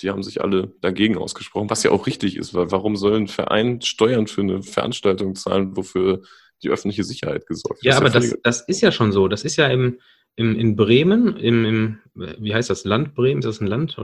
[0.00, 3.28] die haben sich alle dagegen ausgesprochen, was ja auch richtig ist, weil warum soll ein
[3.28, 6.22] Verein Steuern für eine Veranstaltung zahlen, wofür
[6.62, 9.28] die öffentliche Sicherheit gesorgt Ja, ist aber das, das ist ja schon so.
[9.28, 9.98] Das ist ja im,
[10.36, 13.40] im, in Bremen, im, im, wie heißt das, Land Bremen?
[13.40, 13.96] Ist das ein Land?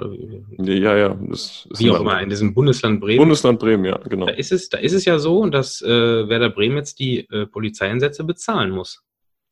[0.59, 3.19] Ja, ja, das ist wie auch immer, in diesem Bundesland Bremen.
[3.19, 4.27] Bundesland Bremen, ja, genau.
[4.27, 7.47] Da ist es, da ist es ja so, dass äh, Werder Bremen jetzt die äh,
[7.47, 9.03] Polizeieinsätze bezahlen muss.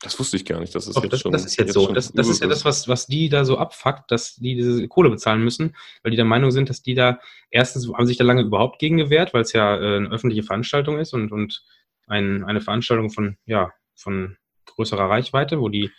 [0.03, 0.75] Das wusste ich gar nicht.
[0.75, 1.91] Das ist Doch, jetzt das, schon, das ist jetzt, so.
[1.93, 5.09] Das, das ist ja das, was, was die da so abfuckt, dass die diese Kohle
[5.11, 7.19] bezahlen müssen, weil die der Meinung sind, dass die da,
[7.51, 10.99] erstens haben sich da lange überhaupt gegen gewehrt, weil es ja äh, eine öffentliche Veranstaltung
[10.99, 11.65] ist und, und
[12.07, 14.37] ein, eine Veranstaltung von, ja, von
[14.67, 15.91] größerer Reichweite, wo die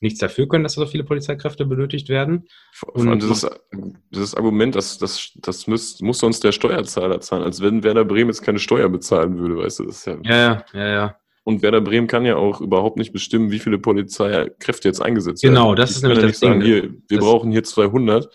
[0.00, 2.48] nichts dafür können, dass da so viele Polizeikräfte benötigt werden.
[2.72, 3.46] Vor allem Und- dieses,
[4.10, 8.30] dieses Argument, dass das, das muss, muss sonst der Steuerzahler zahlen, als wenn Werder Bremen
[8.30, 9.84] jetzt keine Steuer bezahlen würde, weißt du.
[9.84, 11.18] Das ist ja, Ja, ja, ja, ja.
[11.46, 15.66] Und Werder Bremen kann ja auch überhaupt nicht bestimmen, wie viele Polizeikräfte jetzt eingesetzt Genau,
[15.68, 15.76] werden.
[15.76, 16.68] das Die ist nämlich das nicht sagen, Ding.
[16.68, 18.28] Hier, wir brauchen hier 200.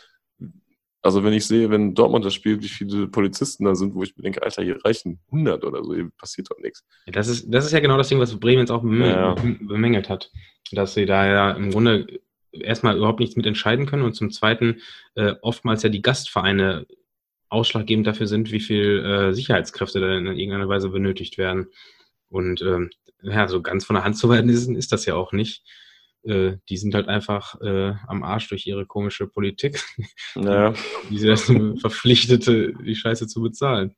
[1.01, 4.15] Also wenn ich sehe, wenn Dortmund das spielt, wie viele Polizisten da sind, wo ich
[4.17, 6.83] mir denke, Alter, hier reichen 100 oder so, hier passiert doch nichts.
[7.07, 9.33] Das ist, das ist ja genau das Ding, was Bremen jetzt auch Ja.
[9.61, 10.29] bemängelt hat.
[10.71, 12.19] Dass sie da ja im Grunde
[12.51, 14.81] erstmal überhaupt nichts mit entscheiden können und zum Zweiten
[15.15, 16.85] äh, oftmals ja die Gastvereine
[17.47, 21.67] ausschlaggebend dafür sind, wie viel äh, Sicherheitskräfte da in irgendeiner Weise benötigt werden.
[22.29, 22.89] Und ähm,
[23.21, 25.63] ja, so ganz von der Hand zu weisen ist, ist das ja auch nicht.
[26.23, 29.83] Äh, die sind halt einfach äh, am Arsch durch ihre komische Politik.
[30.35, 30.73] Naja.
[31.09, 33.95] die sind verpflichtete, die Scheiße zu bezahlen.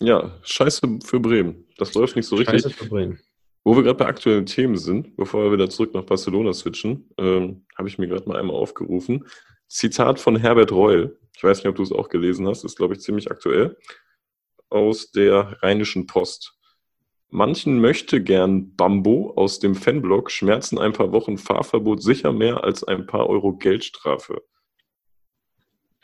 [0.00, 1.66] Ja, Scheiße für Bremen.
[1.76, 2.62] Das läuft nicht so richtig.
[2.62, 3.20] Scheiße für Bremen.
[3.64, 7.64] Wo wir gerade bei aktuellen Themen sind, bevor wir wieder zurück nach Barcelona switchen, ähm,
[7.78, 9.24] habe ich mir gerade mal einmal aufgerufen.
[9.68, 11.18] Zitat von Herbert Reul.
[11.36, 13.76] Ich weiß nicht, ob du es auch gelesen hast, ist, glaube ich, ziemlich aktuell.
[14.68, 16.58] Aus der Rheinischen Post.
[17.34, 22.84] Manchen möchte gern Bambo aus dem Fanblock schmerzen ein paar Wochen Fahrverbot sicher mehr als
[22.84, 24.42] ein paar Euro Geldstrafe.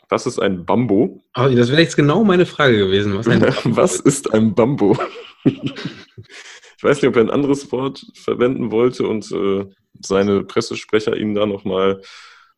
[0.09, 1.23] Was ist ein Bambo?
[1.37, 3.15] Oh, das wäre jetzt genau meine Frage gewesen.
[3.15, 3.27] Was,
[3.65, 4.97] was ist ein Bambo?
[5.43, 9.67] ich weiß nicht, ob er ein anderes Wort verwenden wollte und äh,
[10.01, 12.01] seine Pressesprecher ihn da nochmal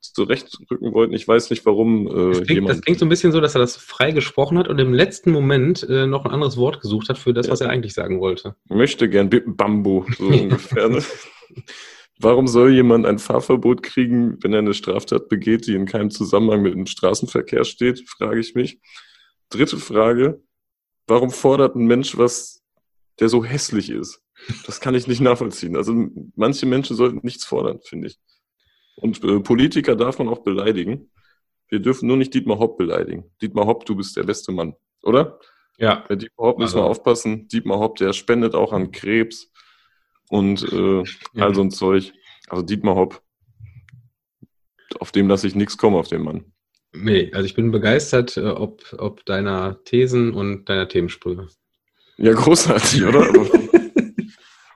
[0.02, 1.14] zurechtrücken wollten.
[1.14, 2.08] Ich weiß nicht, warum.
[2.08, 4.68] Äh, das, klingt, das, klingt, so ein bisschen so, dass er das frei gesprochen hat
[4.68, 7.52] und im letzten Moment äh, noch ein anderes Wort gesucht hat für das, ja.
[7.52, 8.56] was er eigentlich sagen wollte.
[8.70, 10.90] Möchte gern Bambo, so ungefähr.
[10.90, 11.04] Ne?
[12.20, 16.62] Warum soll jemand ein Fahrverbot kriegen, wenn er eine Straftat begeht, die in keinem Zusammenhang
[16.62, 18.80] mit dem Straßenverkehr steht, frage ich mich.
[19.50, 20.42] Dritte Frage,
[21.08, 22.64] warum fordert ein Mensch was,
[23.20, 24.22] der so hässlich ist?
[24.66, 25.76] Das kann ich nicht nachvollziehen.
[25.76, 25.94] Also
[26.36, 28.20] manche Menschen sollten nichts fordern, finde ich.
[29.02, 31.12] Und äh, Politiker darf man auch beleidigen.
[31.68, 33.26] Wir dürfen nur nicht Dietmar Hopp beleidigen.
[33.42, 35.40] Dietmar Hopp, du bist der beste Mann, oder?
[35.78, 36.06] Ja.
[36.08, 36.86] Bei Dietmar Hopp müssen also.
[36.86, 37.48] wir aufpassen.
[37.48, 39.52] Dietmar Hopp, der spendet auch an Krebs
[40.30, 41.46] und äh, ja.
[41.46, 42.14] all so ein Zeug.
[42.48, 43.22] Also Dietmar Hopp,
[45.00, 46.46] auf dem lasse ich nichts kommen, auf den Mann.
[46.94, 51.48] Nee, also ich bin begeistert, äh, ob, ob deiner Thesen und deiner Themensprüche.
[52.18, 53.22] Ja, großartig, oder?
[53.30, 53.50] aber,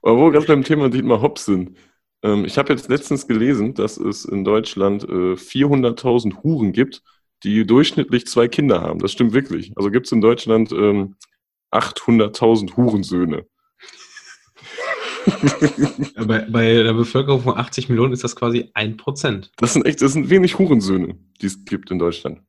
[0.02, 1.78] aber wo wir gerade beim Thema Dietmar Hopp sind.
[2.26, 7.04] Ähm, ich habe jetzt letztens gelesen, dass es in Deutschland äh, 400.000 Huren gibt,
[7.44, 9.00] die durchschnittlich zwei Kinder haben.
[9.00, 9.72] Das stimmt wirklich.
[9.76, 11.16] Also gibt es in Deutschland ähm,
[11.72, 13.46] 800.000 Hurensöhne
[16.28, 19.52] bei, bei der Bevölkerung von 80 Millionen ist das quasi ein Prozent.
[19.58, 22.42] Das sind echt, das sind wenig Hurensöhne, die es gibt in Deutschland.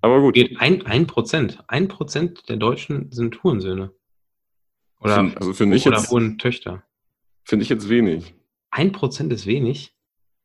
[0.00, 0.38] Aber gut.
[0.58, 1.62] Ein, ein Prozent.
[1.68, 3.92] Ein Prozent der Deutschen sind Hurensöhne.
[4.98, 6.82] Oder, find, also finde ich oder Hurentöchter.
[7.44, 8.34] Finde ich jetzt wenig.
[8.70, 9.94] Ein Prozent ist wenig.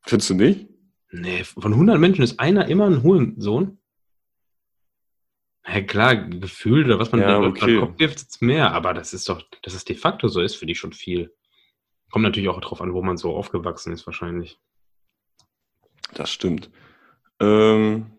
[0.02, 0.68] Findest du nicht?
[1.10, 3.78] Nee, von 100 Menschen ist einer immer ein Hurensohn.
[5.66, 7.80] Ja klar, Gefühl oder was man ja, okay.
[7.80, 10.72] Kopf wirft, ist mehr, aber das ist doch, dass es de facto so ist, finde
[10.72, 11.34] ich schon viel.
[12.10, 14.60] Kommt natürlich auch darauf an, wo man so aufgewachsen ist, wahrscheinlich.
[16.14, 16.70] Das stimmt.
[17.40, 18.12] Ähm,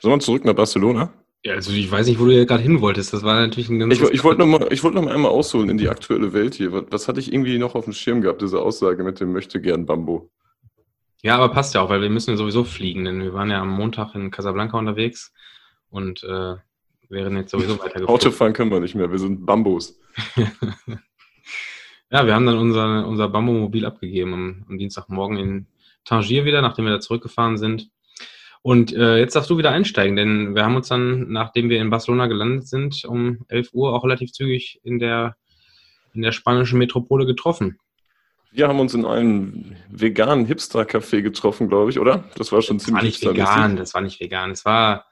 [0.00, 1.12] sollen wir zurück nach Barcelona?
[1.46, 3.12] Ja, also ich weiß nicht, wo du gerade hin wolltest.
[3.12, 3.94] Das war natürlich ein ganz.
[3.94, 6.72] Ich, ich wollte noch, mal, wollt noch mal einmal ausholen in die aktuelle Welt hier.
[6.72, 9.60] Was, was hatte ich irgendwie noch auf dem Schirm gehabt, diese Aussage mit dem möchte
[9.60, 10.28] gern Bambo?
[11.22, 13.60] Ja, aber passt ja auch, weil wir müssen ja sowieso fliegen, denn wir waren ja
[13.60, 15.32] am Montag in Casablanca unterwegs
[15.88, 16.56] und äh,
[17.08, 18.08] wären jetzt sowieso weitergefahren.
[18.08, 20.00] Autofahren können wir nicht mehr, wir sind Bambos.
[22.10, 25.66] ja, wir haben dann unser, unser Bambomobil abgegeben am, am Dienstagmorgen in
[26.04, 27.88] Tangier wieder, nachdem wir da zurückgefahren sind.
[28.66, 31.88] Und äh, jetzt darfst du wieder einsteigen, denn wir haben uns dann, nachdem wir in
[31.88, 35.36] Barcelona gelandet sind, um 11 Uhr auch relativ zügig in der,
[36.14, 37.78] in der spanischen Metropole getroffen.
[38.50, 42.24] Wir haben uns in einem veganen Hipster-Café getroffen, glaube ich, oder?
[42.34, 44.50] Das war schon das ziemlich war nicht vegan, das war nicht vegan.
[44.50, 45.06] Es war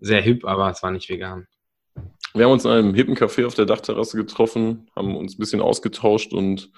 [0.00, 1.46] sehr hip, aber es war nicht vegan.
[2.32, 5.60] Wir haben uns in einem hippen Café auf der Dachterrasse getroffen, haben uns ein bisschen
[5.60, 6.70] ausgetauscht und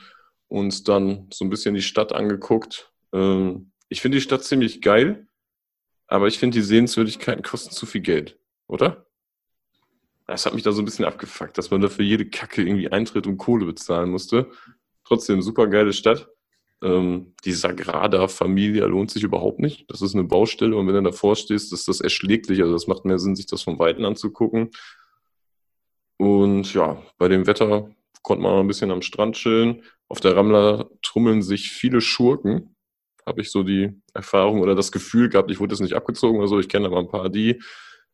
[0.49, 2.91] uns dann so ein bisschen die Stadt angeguckt.
[3.13, 5.26] Ähm, ich finde die Stadt ziemlich geil,
[6.07, 8.39] aber ich finde die Sehenswürdigkeiten kosten zu viel Geld,
[8.69, 9.07] oder?
[10.27, 13.27] Das hat mich da so ein bisschen abgefuckt, dass man dafür jede Kacke irgendwie Eintritt
[13.27, 14.51] und Kohle bezahlen musste.
[15.05, 16.29] Trotzdem super geile Stadt.
[16.83, 19.91] Ähm, die Sagrada Familia lohnt sich überhaupt nicht.
[19.91, 22.61] Das ist eine Baustelle und wenn du davor stehst, ist das erschläglich.
[22.61, 24.71] Also das macht mehr Sinn, sich das von Weitem anzugucken.
[26.19, 27.91] Und ja, bei dem Wetter
[28.23, 29.83] konnte man noch ein bisschen am Strand chillen.
[30.09, 32.76] Auf der Ramla trummeln sich viele Schurken.
[33.27, 36.49] Habe ich so die Erfahrung oder das Gefühl gehabt, ich wurde jetzt nicht abgezogen oder
[36.49, 36.61] so.
[36.61, 37.61] Ich kenne aber ein paar, die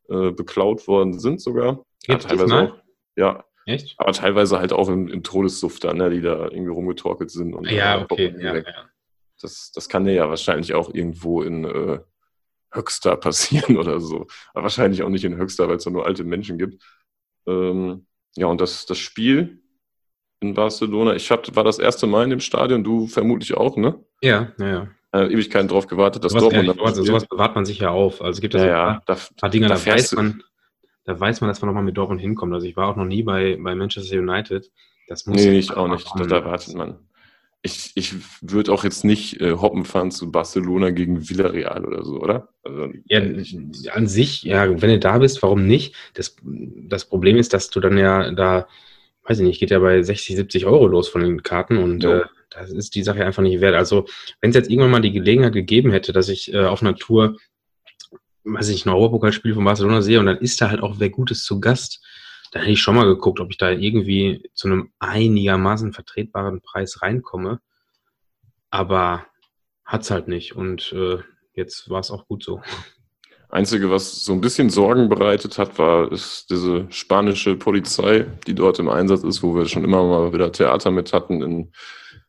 [0.09, 1.83] äh, beklaut worden sind sogar.
[2.07, 2.75] Ja, teilweise auch.
[3.15, 3.95] Ja, Echt?
[3.97, 7.53] Aber teilweise halt auch im, im Todessuff dann, ne, die da irgendwie rumgetorkelt sind.
[7.53, 8.35] Und, ja, okay.
[8.37, 8.63] Ja, ja.
[9.41, 11.99] Das, das kann ja wahrscheinlich auch irgendwo in äh,
[12.71, 14.27] Höxter passieren oder so.
[14.53, 16.83] Aber wahrscheinlich auch nicht in Höxter, weil es da nur alte Menschen gibt.
[17.47, 18.05] Ähm,
[18.35, 19.61] ja, und das, das Spiel
[20.41, 24.03] in Barcelona, ich hab, war das erste Mal in dem Stadion, du vermutlich auch, ne?
[24.21, 24.91] Ja, ja, ja.
[25.13, 28.19] Äh, Ewigkeiten drauf gewartet, dass Dortmund ja, sowas, sowas bewahrt man sich ja auf.
[28.19, 30.43] Also es gibt ja, so ja, ein paar, da, paar Dinge, da, da weiß man,
[31.05, 32.51] da weiß man, dass man nochmal mit Dortmund hinkommt.
[32.51, 34.71] Also ich war auch noch nie bei, bei Manchester United.
[35.07, 36.05] Das muss nee, ich auch nicht.
[36.05, 36.27] Kommen.
[36.27, 36.97] Da erwartet man.
[37.61, 42.19] Ich, ich würde auch jetzt nicht äh, hoppen fahren zu Barcelona gegen Villarreal oder so,
[42.19, 42.49] oder?
[42.63, 43.21] Also, ja,
[43.93, 45.95] an sich, ja, wenn du da bist, warum nicht?
[46.15, 48.67] Das, das Problem ist, dass du dann ja da
[49.25, 52.11] weiß ich nicht, geht ja bei 60, 70 Euro los von den Karten und Jo.
[52.11, 53.75] äh, das ist die Sache einfach nicht wert.
[53.75, 54.05] Also,
[54.41, 57.37] wenn es jetzt irgendwann mal die Gelegenheit gegeben hätte, dass ich äh, auf einer Tour,
[58.43, 61.09] weiß ich nicht, ein Europapokalspiel von Barcelona sehe und dann ist da halt auch wer
[61.09, 62.03] Gutes zu Gast,
[62.51, 67.01] dann hätte ich schon mal geguckt, ob ich da irgendwie zu einem einigermaßen vertretbaren Preis
[67.01, 67.59] reinkomme.
[68.69, 69.25] Aber
[69.85, 71.17] hat's halt nicht und äh,
[71.53, 72.61] jetzt war es auch gut so.
[73.53, 78.79] Einzige, was so ein bisschen Sorgen bereitet hat, war ist diese spanische Polizei, die dort
[78.79, 81.71] im Einsatz ist, wo wir schon immer mal wieder Theater mit hatten, in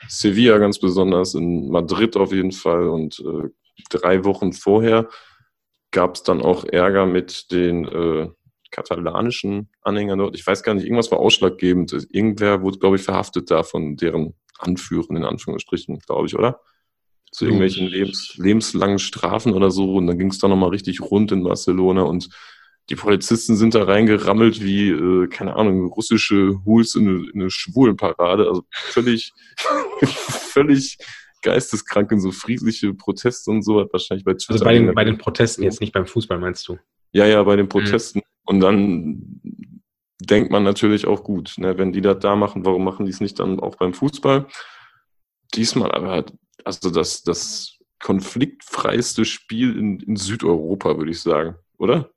[0.07, 2.89] Sevilla ganz besonders, in Madrid auf jeden Fall.
[2.89, 3.49] Und äh,
[3.89, 5.09] drei Wochen vorher
[5.93, 8.29] gab es dann auch Ärger mit den äh,
[8.71, 10.35] katalanischen Anhängern dort.
[10.35, 11.93] Ich weiß gar nicht, irgendwas war ausschlaggebend.
[12.11, 16.61] Irgendwer wurde, glaube ich, verhaftet da von deren Anführern, in Anführungsstrichen, glaube ich, oder?
[17.35, 19.95] Zu irgendwelchen Lebens, lebenslangen Strafen oder so.
[19.95, 22.29] Und dann ging es da nochmal richtig rund in Barcelona und
[22.91, 27.51] die Polizisten sind da reingerammelt wie, äh, keine Ahnung, russische Hools in eine, in eine
[27.51, 28.47] Schwulenparade.
[28.47, 29.33] Also völlig,
[30.05, 30.99] völlig
[31.43, 33.81] geisteskrank in so friedliche Proteste und so.
[33.81, 34.53] Hat wahrscheinlich bei Twitter.
[34.53, 36.79] Also bei den, bei den Protesten jetzt nicht beim Fußball, meinst du?
[37.13, 38.23] Ja, ja, bei den Protesten.
[38.45, 39.41] Und dann
[40.21, 43.21] denkt man natürlich auch gut, ne, wenn die das da machen, warum machen die es
[43.21, 44.47] nicht dann auch beim Fußball?
[45.55, 46.25] Diesmal aber,
[46.65, 52.11] also das, das konfliktfreiste Spiel in, in Südeuropa, würde ich sagen, oder?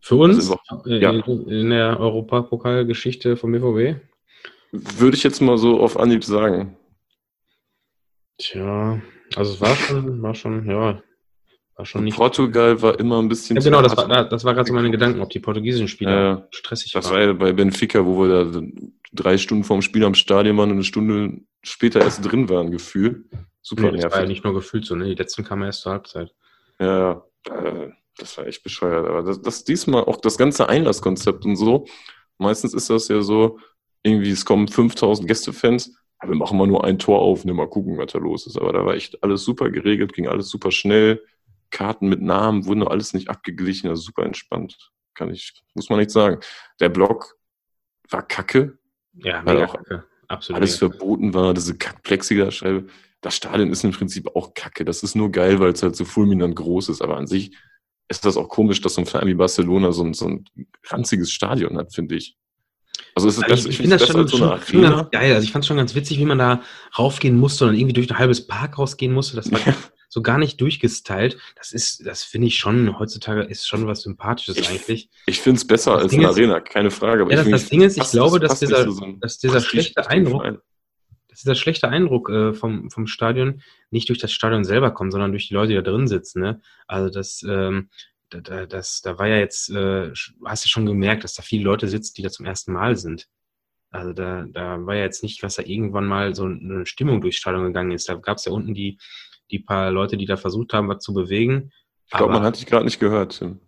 [0.00, 1.10] Für uns Also äh, ja.
[1.10, 4.00] in, in der Europapokalgeschichte vom BVB?
[4.72, 6.76] Würde ich jetzt mal so auf Anhieb sagen.
[8.38, 9.00] Tja,
[9.34, 11.02] also es war schon, war schon, ja,
[11.76, 12.16] war schon nicht.
[12.16, 13.56] Portugal war immer ein bisschen.
[13.56, 16.48] Ja, genau, das war, das war gerade so meine Gedanken, ob die portugiesischen Spieler Ja,
[16.50, 17.26] stressig Das war waren.
[17.28, 18.62] ja bei Benfica, wo wir da
[19.12, 23.24] drei Stunden vorm Spiel am Stadion waren und eine Stunde später erst drin waren, Gefühl.
[23.62, 24.28] Super Nee, das war ja nervig.
[24.28, 25.06] nicht nur gefühlt so, ne?
[25.06, 26.32] Die letzten kamen erst zur Halbzeit.
[26.78, 29.06] Ja, äh, das war echt bescheuert.
[29.06, 31.86] Aber das, das diesmal auch das ganze Einlasskonzept und so.
[32.38, 33.58] Meistens ist das ja so,
[34.02, 37.68] irgendwie, es kommen 5000 Gästefans, aber wir machen mal nur ein Tor auf, ne, mal
[37.68, 38.56] gucken, was da los ist.
[38.56, 41.22] Aber da war echt alles super geregelt, ging alles super schnell.
[41.76, 44.92] Karten mit Namen wurden noch alles nicht abgeglichen, also super entspannt.
[45.12, 46.40] Kann ich, muss man nicht sagen.
[46.80, 47.36] Der Block
[48.08, 48.78] war kacke,
[49.12, 50.04] Ja, Weil mega auch kacke.
[50.26, 50.62] Absolut.
[50.62, 50.94] alles mega.
[50.94, 52.86] verboten war, diese kack Plexiglasscheibe.
[53.20, 54.86] Das Stadion ist im Prinzip auch kacke.
[54.86, 57.02] Das ist nur geil, weil es halt so fulminant groß ist.
[57.02, 57.54] Aber an sich
[58.08, 60.46] ist das auch komisch, dass so ein Verein wie Barcelona so ein, so ein
[60.84, 62.38] ranziges Stadion hat, finde ich.
[63.16, 65.10] Also es ist Also ich, ich finde das schon, als so eine schon, schon ganz
[65.10, 65.34] geil.
[65.34, 66.62] Also ich fand es schon ganz witzig, wie man da
[66.98, 69.36] raufgehen musste und irgendwie durch ein halbes Park rausgehen musste.
[69.36, 69.58] Das war
[70.10, 71.38] so gar nicht durchgestylt.
[71.56, 75.08] Das ist, das finde ich schon, heutzutage ist schon was Sympathisches Ich- eigentlich.
[75.26, 77.22] Ich finde es besser Das als Ding eine ist- Arena, keine Frage.
[77.22, 80.06] Aber Ja, ich das- das Ding ist, ich glaube, dass dieser- so dass dieser schlechte
[80.10, 80.58] Eindruck- Verein.
[81.30, 85.30] dass dieser schlechte Eindruck äh, vom, vom Stadion nicht durch das Stadion selber kommt, sondern
[85.32, 86.40] durch die Leute, die da drin sitzen.
[86.42, 86.60] Ne?
[86.86, 87.88] Also das, ähm,
[88.30, 90.12] da, da, das, da war ja jetzt, äh,
[90.44, 93.26] hast du schon gemerkt, dass da viele Leute sitzen, die da zum ersten Mal sind.
[93.90, 97.38] Also da, da war ja jetzt nicht, was da irgendwann mal so eine Stimmung durchs
[97.38, 98.08] Stadion gegangen ist.
[98.08, 98.98] Da gab es ja unten die,
[99.50, 101.70] die paar Leute, die da versucht haben, was zu bewegen.
[102.06, 103.60] Ich glaube, man hat dich gerade nicht gehört, Tim.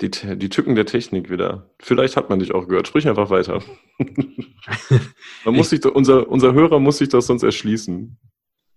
[0.00, 1.70] Die, die Tücken der Technik wieder.
[1.78, 2.88] Vielleicht hat man dich auch gehört.
[2.88, 3.62] Sprich einfach weiter.
[5.44, 8.18] man muss sich, unser, unser Hörer muss sich das sonst erschließen.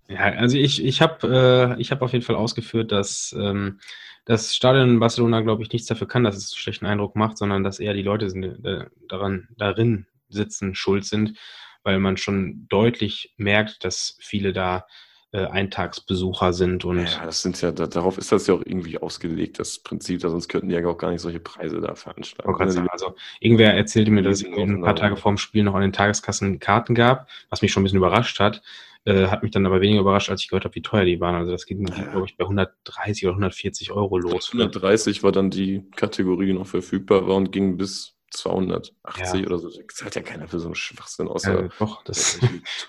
[0.10, 3.80] Ja, also ich, ich habe äh, ich hab auf jeden Fall ausgeführt, dass ähm,
[4.26, 7.38] das Stadion in Barcelona, glaube ich, nichts dafür kann, dass es einen schlechten Eindruck macht,
[7.38, 11.38] sondern dass eher die Leute sind, äh, daran, darin sitzen, schuld sind,
[11.84, 14.86] weil man schon deutlich merkt, dass viele da
[15.32, 18.98] äh, Eintagsbesucher sind und Ja, das sind ja, da, darauf ist das ja auch irgendwie
[18.98, 22.20] ausgelegt, das Prinzip, da sonst könnten die ja auch gar nicht solche Preise da gerade
[22.24, 24.96] Ja, sagen, also irgendwer erzählte mir, dass es ein paar.
[24.96, 28.40] Tage vorm Spiel noch an den Tageskassen Karten gab, was mich schon ein bisschen überrascht
[28.40, 28.64] hat.
[29.06, 31.36] Äh, hat mich dann aber weniger überrascht, als ich gehört habe, wie teuer die waren.
[31.36, 32.04] Also das ging, Ja.
[32.12, 34.50] glaube ich, bei 130 oder 140 Euro los.
[34.52, 39.46] 130 war dann die Kategorie, die noch verfügbar war und ging bis 280 Ja.
[39.48, 39.70] oder so.
[39.70, 42.40] Das zahlt ja keiner für so einen Schwachsinn, außer Äh, doch, das,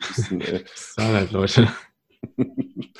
[0.00, 0.64] Touristen, ey.
[0.64, 1.68] das zahlen halt Leute.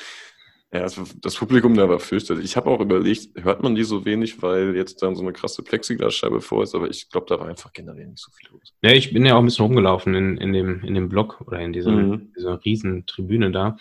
[0.72, 2.44] Ja, das, das Publikum da war fürchterlich.
[2.44, 5.64] Ich habe auch überlegt, hört man die so wenig, weil jetzt dann so eine krasse
[5.64, 8.72] Plexiglasscheibe vor ist, aber ich glaube, da war einfach generell nicht so viel los.
[8.80, 11.58] Ja, ich bin ja auch ein bisschen rumgelaufen in, in, dem, in dem Block oder
[11.58, 12.32] in diesem, Mhm.
[12.36, 13.76] dieser riesen Tribüne da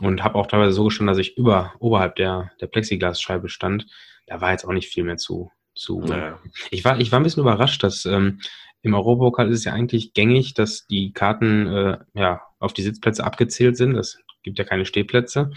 [0.00, 3.86] und habe auch teilweise so gestanden, dass ich über, oberhalb der, der Plexiglasscheibe stand.
[4.26, 5.52] Da war jetzt auch nicht viel mehr zu.
[5.76, 6.40] zu Naja.
[6.72, 8.40] ich, war, ich war ein bisschen überrascht, dass ähm,
[8.82, 13.22] im Europapokal ist es ja eigentlich gängig, dass die Karten äh, ja, auf die Sitzplätze
[13.22, 13.94] abgezählt sind.
[13.96, 15.52] Es gibt ja keine Stehplätze.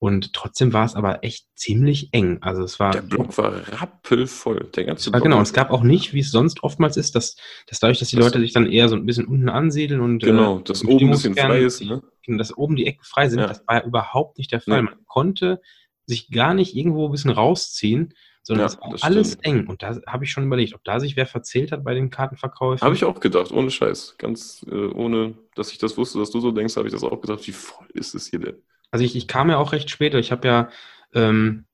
[0.00, 2.38] Und trotzdem war es aber echt ziemlich eng.
[2.40, 4.68] Also es war Der Block war rappelvoll.
[4.76, 5.24] Der ganze ja, Block.
[5.24, 7.34] genau, es gab auch nicht, wie es sonst oftmals ist, dass,
[7.66, 10.20] dass dadurch, dass die Das- Leute sich dann eher so ein bisschen unten ansiedeln und
[10.22, 11.80] Genau, dass oben ein bisschen frei ist.
[11.82, 12.02] Ne?
[12.30, 13.46] dass oben die Ecken frei sind, Ja.
[13.46, 14.82] das war ja überhaupt nicht der Fall.
[14.82, 14.90] Nee.
[14.90, 15.62] Man konnte
[16.04, 19.46] sich gar nicht irgendwo ein bisschen rausziehen, sondern ja, es war alles stimmt.
[19.46, 19.66] eng.
[19.66, 22.84] Und da habe ich schon überlegt, ob da sich wer verzählt hat bei den Kartenverkäufen.
[22.84, 24.16] Habe ich auch gedacht, ohne Scheiß.
[24.18, 27.18] Ganz äh, ohne, dass ich das wusste, dass du so denkst, habe ich das auch
[27.20, 27.46] gedacht.
[27.46, 28.62] Wie voll ist es hier denn?
[28.90, 30.18] Also ich, ich kam ja auch recht später.
[30.18, 30.68] Ich habe ja
[31.14, 31.64] ähm,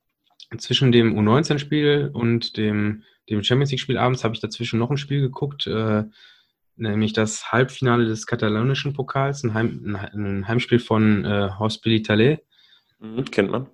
[0.58, 5.20] zwischen dem U19-Spiel und dem, dem Champions League-Spiel abends habe ich dazwischen noch ein Spiel
[5.20, 6.04] geguckt, äh,
[6.76, 12.40] nämlich das Halbfinale des katalonischen Pokals, ein, Heim, ein Heimspiel von äh, Hospitalet.
[12.98, 13.68] Mhm, kennt man.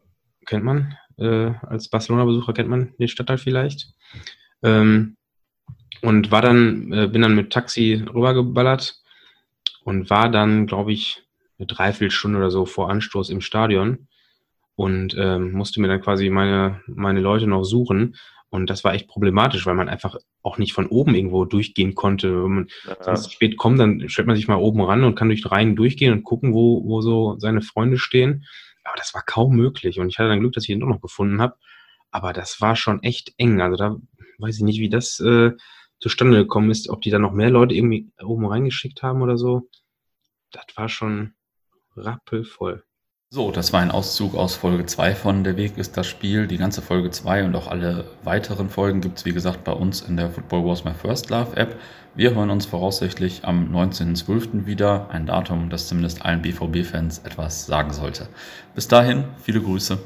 [0.47, 0.97] Kennt man.
[1.19, 3.95] Äh, als Barcelona-Besucher kennt man den Stadtteil vielleicht.
[4.63, 5.17] Ähm,
[6.03, 9.03] und war dann, äh, bin dann mit Taxi rübergeballert
[9.85, 11.23] und war dann, glaube ich,
[11.61, 14.09] eine Dreiviertelstunde oder so vor Anstoß im Stadion
[14.75, 18.17] und ähm, musste mir dann quasi meine, meine Leute noch suchen.
[18.49, 22.43] Und das war echt problematisch, weil man einfach auch nicht von oben irgendwo durchgehen konnte.
[22.43, 22.69] Wenn man
[23.07, 23.17] ja.
[23.17, 26.13] spät kommt, dann stellt man sich mal oben ran und kann durch den Reihen durchgehen
[26.13, 28.45] und gucken, wo, wo so seine Freunde stehen.
[28.83, 30.01] Aber das war kaum möglich.
[30.01, 31.55] Und ich hatte dann Glück, dass ich ihn doch noch gefunden habe.
[32.11, 33.61] Aber das war schon echt eng.
[33.61, 33.97] Also da
[34.39, 35.53] weiß ich nicht, wie das äh,
[36.01, 39.69] zustande gekommen ist, ob die da noch mehr Leute irgendwie oben reingeschickt haben oder so.
[40.51, 41.35] Das war schon
[42.05, 42.85] rappelvoll.
[43.33, 46.49] So, das war ein Auszug aus Folge 2 von Der Weg ist das Spiel.
[46.49, 50.01] Die ganze Folge 2 und auch alle weiteren Folgen gibt es, wie gesagt, bei uns
[50.01, 51.79] in der Football Was My First Love App.
[52.17, 54.67] Wir hören uns voraussichtlich am 19.12.
[54.67, 55.11] wieder.
[55.11, 58.27] Ein Datum, das zumindest allen BVB-Fans etwas sagen sollte.
[58.75, 60.01] Bis dahin, viele Grüße.